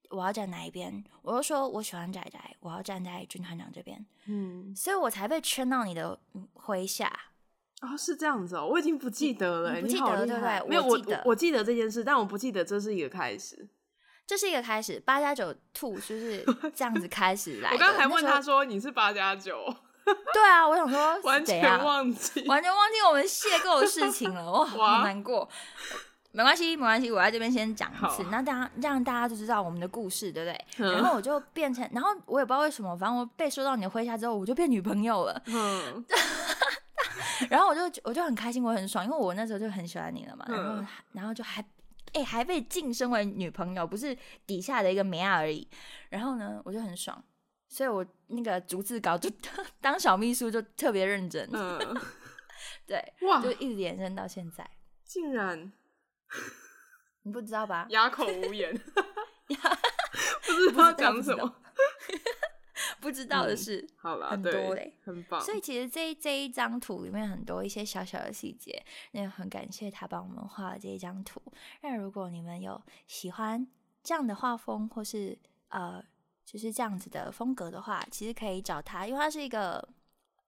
[0.09, 7.09] 我要站哪一边，我就说我喜欢仔仔，我要站在军团长这边，嗯，所以我才被圈到你的嗯麾下。
[7.81, 13.67] 哦，是这样子哦，我已经不记得了欸，你不记得对不对没有，我我记得我记得这件事，但我不记得这是一个开始。
[14.25, 16.43] 这是一个开始，八加九兔就是
[16.75, 17.71] 这样子开始来。
[17.71, 19.57] 我刚才问他，说你是八加九，
[20.33, 22.45] 对啊，我想说 完全忘记。
[22.47, 24.65] 完全忘记我们邂逅的事情了，哇，
[24.99, 25.47] 好难过。
[26.33, 30.85] 没关系，没关系，我在这边先讲一次，那大家让大家就知道我们的故事，对不对？
[30.85, 35.41] 嗯然后我就变成，然后我也不知道为什么，反正我被收到你的麾下之后，我就变女朋友了。
[35.45, 36.05] 嗯，
[37.49, 40.45] 然后我就我就很开心，我很爽，因为我那时候就很喜欢你了嘛。
[40.47, 41.63] 然后嗯然后就还
[42.13, 45.67] 哎、还被晋升为女朋友，不是底下的一个梅亚而已。
[46.09, 47.21] 然后呢，我就很爽，
[47.67, 49.29] 所以我那个逐字稿就
[49.81, 51.77] 当小秘书就特别认真，嗯，
[52.87, 54.67] 对，哇就，一直延伸到现在。
[55.03, 55.71] 竟然
[57.23, 57.85] 你不知道吧？
[57.89, 58.73] 哑口无言，
[59.47, 61.55] 不知道讲什么。
[62.99, 65.39] 不知道的嗯是，好了，很对多嘞很棒。
[65.41, 71.41] 所以其实这这一张图里面很多一些小小的细节，那很感谢他帮我们画了这一张图。
[71.81, 73.67] 那如果你们有喜欢
[74.03, 75.37] 这样的画风，或是
[75.69, 76.03] 呃
[76.45, 79.87] 就是这样子的风格的话，其实可以找他，因为他是一个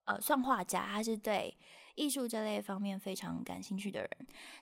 [0.06, 1.56] 呃算画家，他是对
[1.96, 4.10] 艺术这类方面非常感兴趣的人。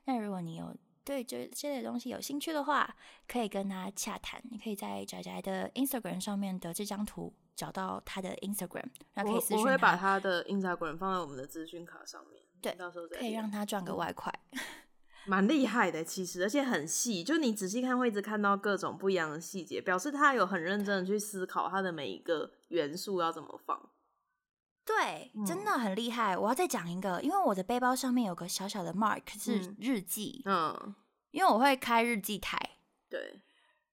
[0.05, 2.95] 那如果你有对这这类东西有兴趣的话，
[3.27, 4.41] 可以跟他洽谈。
[4.49, 14.32] 你可以在宅宅的 Instagram 上面的这张图找到他的 Instagram，然后可以我私讯我会把他的 Instagram 放在我们的资讯卡上面，对到时候再可以让他赚个外快。
[15.26, 23.89] 蛮厉害的，其实而且很细，就你仔细看会一直看到各种不一样的细节，表示他有很认真的去思考他的每一个元素要怎么放。
[24.86, 26.38] 对，真的很厉害。
[26.38, 30.95] 我要再讲一个，因为我的背包上面有个小小的 mark 是嗯日记，嗯，
[31.32, 32.58] 因为我会开日记台，
[33.10, 33.41] 对，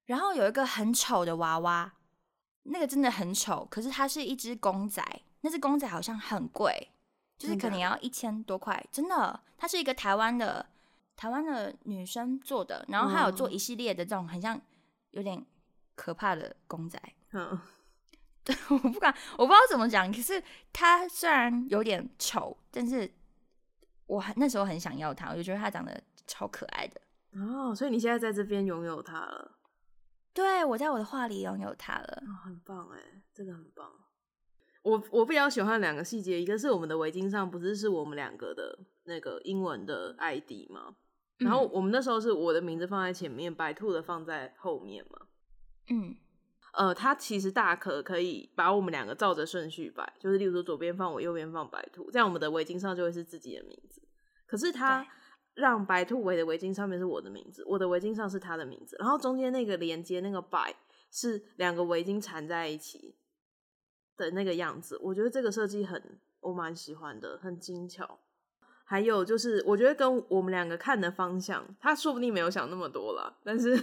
[0.05, 1.95] 然后有一个很丑的娃娃，
[2.65, 5.03] 那个真的很丑，可是它是一只公仔，
[5.43, 6.91] 那只公仔好像很贵，
[7.39, 10.67] 就是可能要一千多块，真的，它是一个台湾的
[11.17, 14.61] 台湾的女生做的，然后她有做嗯一系列的这种很像
[15.11, 15.45] 有点
[15.95, 17.01] 可怕的公仔，
[17.33, 17.61] 嗯，
[18.71, 20.11] 我不敢，我不知道怎么讲。
[20.12, 20.43] 可是
[20.73, 23.11] 它虽然有点丑，但是
[24.07, 27.01] 我很那时候很想要它，我就觉得它长得超可爱的。
[27.33, 29.53] 哦，所以你现在在这边拥有它了，
[30.35, 32.22] 对我在我的画里拥有它了。
[32.26, 33.91] 哦，很棒哎，真的很棒。
[34.82, 40.97] 我我比较喜欢两个细节，一个是我们的围巾上不是是我们两个的那个英文的 ID 吗？
[41.39, 45.26] 然后我们那时候是我的名字放在前面，白兔的放在后面嘛。
[45.89, 46.14] 嗯，
[46.74, 54.03] 呃，它其实大可可以把我们两个照着顺序摆，就是例如说左边放我，右边放白兔，这样我们的围巾上就会是自己的名字。
[54.47, 55.09] 可是它对
[55.55, 60.75] 让白兔围的围巾上面是我的名字，我的围巾上是他的名字，然后中间那个连接那个摆
[61.11, 63.15] 是两个围巾缠在一起
[64.17, 68.19] 的那个样子，我觉得这个设计很我蛮喜欢的，很精巧。
[68.87, 73.83] 还有就是，我觉得跟我们两个看的方向，他说不定没有想那么多啦，但是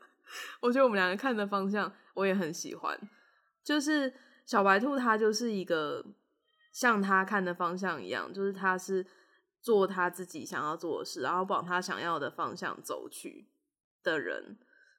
[0.60, 2.98] 我觉得我们两个看的方向我也很喜欢。
[3.64, 4.12] 就是
[4.44, 6.04] 小白兔，它就是一个
[6.70, 9.06] 像他看的方向一样，就是他是
[9.62, 13.48] 做他自己想要做的事，然后往他想要的方向走去
[14.02, 14.58] 的人。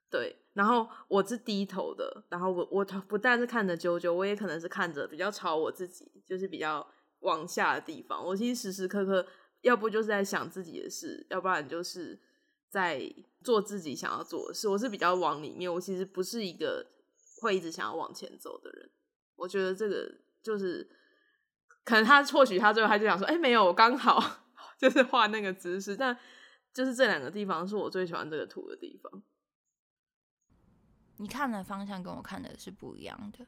[0.09, 6.87] 对，然后我是低头的，然后我我不但是看着啾啾，我也可能是看着比较朝我自己，就是比较
[7.21, 8.23] 往下的地方。
[8.23, 9.25] 我其实时时刻刻，
[9.61, 12.21] 要不就是在想自己的事，要不然就是
[12.69, 13.11] 在
[13.43, 14.67] 做自己想要做的事。
[14.67, 16.85] 我是比较往里面，我其实不是一个
[17.41, 18.91] 会一直想要往前走的人。
[19.35, 20.87] 我觉得这个就是，
[21.83, 24.42] 可能他或许他最后他就想说，哎、没有，我刚好
[24.77, 26.17] 就是画那个姿势，但
[26.73, 29.23] 就是这两个地方是我最喜欢这个图的地方。
[31.17, 33.45] 你看的方向跟我看的是不一样的。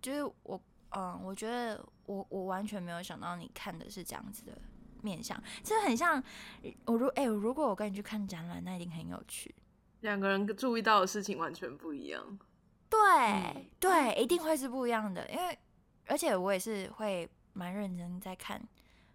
[0.00, 0.60] 就是我，
[0.90, 4.52] 嗯，我觉得我我完全没有想到你看的是这样子的
[5.00, 6.22] 面相，这很像
[6.86, 9.54] 我如哎、如果我跟你去看展览，那一定很有趣。
[10.00, 12.38] 两个人注意到的事情完全不一样。
[12.88, 15.56] 对、嗯对，一定会是不一样的，因为
[16.06, 18.60] 而且我也是会蛮认真在看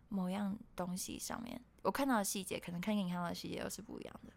[0.10, 4.34] 某样东西上面，我看到的细节可能跟你看到的细节又是不一样的。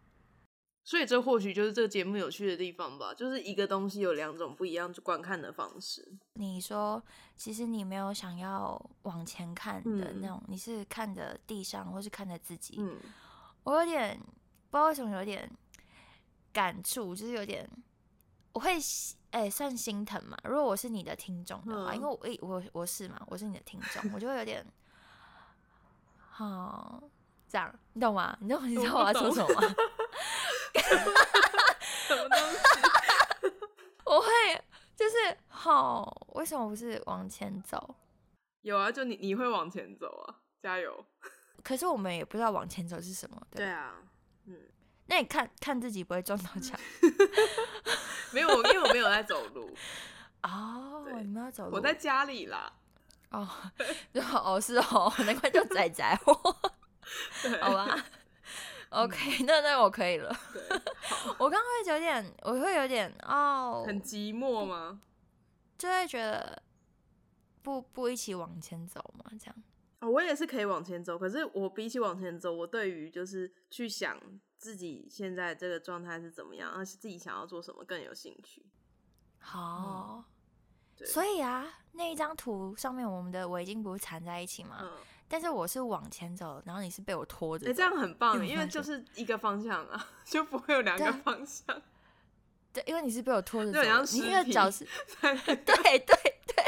[0.83, 6.16] 所以这或许就是这个节目有趣的地方吧，就是一个东西有两种不一样观看的方式。
[6.35, 7.01] 你说，
[7.37, 12.77] 其实你没有想要往前看的那种，你是看着地上，或是看着自己。
[12.79, 12.99] 嗯，
[13.62, 14.18] 我有点
[14.71, 15.49] 不知道为什么有点
[16.51, 17.68] 感触，就是有点
[18.53, 18.73] 我会
[19.31, 20.37] 哎算心疼嘛。
[20.45, 24.66] 如果我是你的听众的话，因为我我我是嘛，我是你的听众，我就会有点
[26.41, 27.03] 好
[27.51, 28.34] 这样，你懂吗？
[28.41, 29.61] 你懂你知道我要说什么吗？
[32.09, 33.53] 什么东西？
[34.07, 34.26] 我会
[34.97, 37.95] 就是好，为什么不是往前走？
[38.62, 41.05] 有啊，就你你会往前走啊，加油！
[41.62, 43.38] 可是我们也不知道往前走是什么。
[43.51, 43.97] 对啊，
[44.47, 44.57] 嗯，
[45.09, 46.80] 那你看看自己不会撞到墙？
[48.32, 49.76] 没有，因为我没有在走路。
[50.43, 51.76] 哦，你们要走路？
[51.76, 52.72] 我在家里啦。
[53.31, 53.49] 哦，
[54.45, 56.35] 哦是哦，难怪叫仔仔哦。
[57.61, 58.05] 好吧。
[58.91, 60.37] OK，那那我可以了。
[61.39, 65.01] 我刚刚会有点，我会有点哦，很寂寞吗？
[65.78, 66.61] 就会觉得
[67.62, 69.55] 不不一起往前走嘛，这样。
[70.01, 74.20] 哦，我也是可以往前走，可是我比起往前走，我对于就是去想
[74.59, 78.66] 自己现在这个状态是怎么样，而且自己想要做什么更有兴趣。
[79.39, 80.24] 好，
[81.07, 84.90] 所以啊，那一张图上面我们的围巾不是缠在一起吗？
[85.28, 87.70] 但是我是往前走，然后你是被我拖着。
[87.70, 91.80] 哎，这样很棒，因为就是一个方向啊， 就不会有两个方向。
[92.72, 93.80] 对，因为你是被我拖着走，
[94.12, 94.84] 你的脚是，
[95.22, 96.64] 对对对。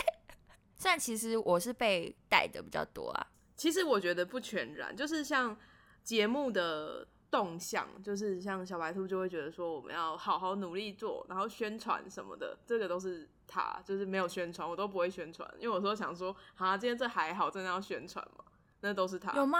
[0.76, 3.26] 虽然其实我是被带的比较多啊。
[3.56, 5.56] 其实我觉得不全然，就是像
[6.02, 18.44] 节目的动向，就是像小白兔就会觉得说我们要好好努力做，然后宣传什么的，这个都是他，就是没有宣传，我都不会宣传，因为我说想说，啊，今天这还好，真的要宣传吗？
[18.80, 19.58] 那都是他有吗？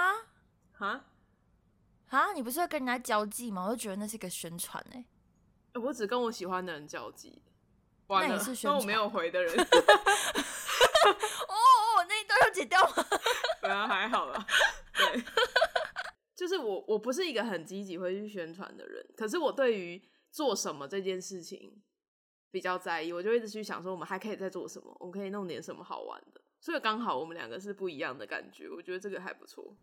[0.78, 1.04] 啊
[2.08, 2.32] 啊！
[2.32, 3.66] 你不是要跟人家交际吗？
[3.66, 5.04] 我就觉得那是一个宣传哎。
[5.74, 7.42] 我只跟我喜欢的人交际。
[8.06, 9.54] 完了，那我没有回的人。
[9.56, 13.06] 哦哦，那一段要剪掉吗？
[13.62, 14.46] 对啊，还好啦。
[14.94, 15.24] 对，
[16.34, 19.06] 就是我，我不是一个很积极会去宣传的人。
[19.16, 21.80] 可是我对于做什么这件事情
[22.52, 24.96] 比较在意，我就一直去想说，我们还可以再做什么？
[25.00, 26.40] 我们可以弄点什么好玩的。
[26.60, 29.74] 所以刚好我们两个是不一样的感觉，我觉得这个还不错。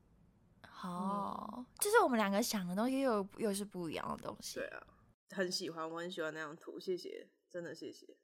[0.81, 4.59] 哦，就是我们两个想的东西又又是不一样的东西。
[4.59, 4.87] 对啊，
[5.31, 8.15] 很喜欢，我很喜欢那张图，谢谢，真的谢谢。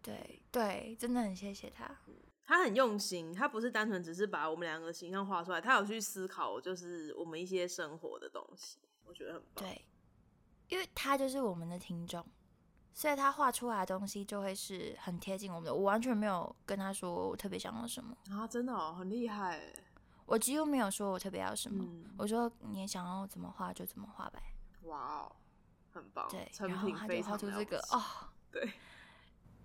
[0.00, 2.00] 对对，真的很谢谢他。
[2.44, 9.64] 他很用心，他不是单纯只是把我们两个形象画出来，他有去思考，就是我们一些生活的东西，我觉得很棒。
[9.64, 9.84] 对，
[10.68, 12.24] 因为他就是我们的听众。
[12.98, 15.74] 所以他画出来的东西就会是很贴近我们的。
[15.74, 19.60] 我完全没有跟他说我特别想要什么啊，真的哦，很厉害。
[20.24, 21.86] 我几乎没有说我特别要什么，
[22.16, 24.40] 我说你想要怎么画就怎么画呗。
[24.84, 25.32] 哇哦，
[25.92, 26.26] 很棒。
[26.30, 28.02] 对，然后他就画出这个哦。
[28.50, 28.72] 对，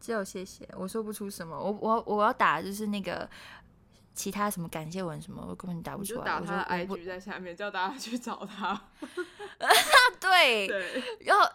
[0.02, 1.58] 只有谢谢，我说不出什么。
[1.58, 3.30] 我我我要打就是那个
[4.14, 6.26] 其他什么感谢文什么，我根本打不出来。
[6.26, 8.90] 打他的 IG 在下面，叫大家去找他。
[10.20, 11.50] 对对，然后。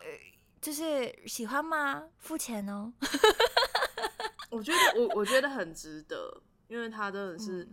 [0.67, 2.09] 就是喜欢吗？
[2.19, 2.93] 付钱哦。
[4.51, 7.69] 我觉得我我觉得很值得，因为他真的是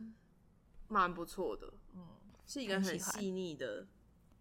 [0.88, 2.06] 蛮不错的，嗯，
[2.46, 3.88] 是一个很细腻的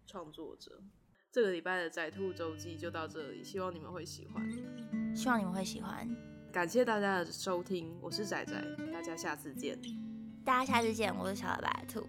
[0.05, 0.83] 创作者。
[1.31, 4.47] 这个礼拜的宅兔周记就到这里，希望你们会喜欢，
[5.15, 6.07] 希望你们会喜欢。
[6.51, 8.53] 感谢大家的收听，我是仔仔，
[8.93, 9.81] 大家下次见。
[10.45, 12.07] 大家下次见，我是小白兔。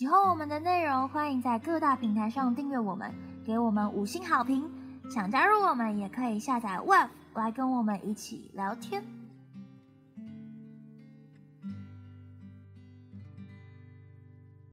[0.00, 4.64] 喜欢我们的内容，欢迎在各大平台上订阅我们，给我们五星好评。
[5.10, 9.04] 想加入我们，也可以下载 Web 来跟我们一起聊天。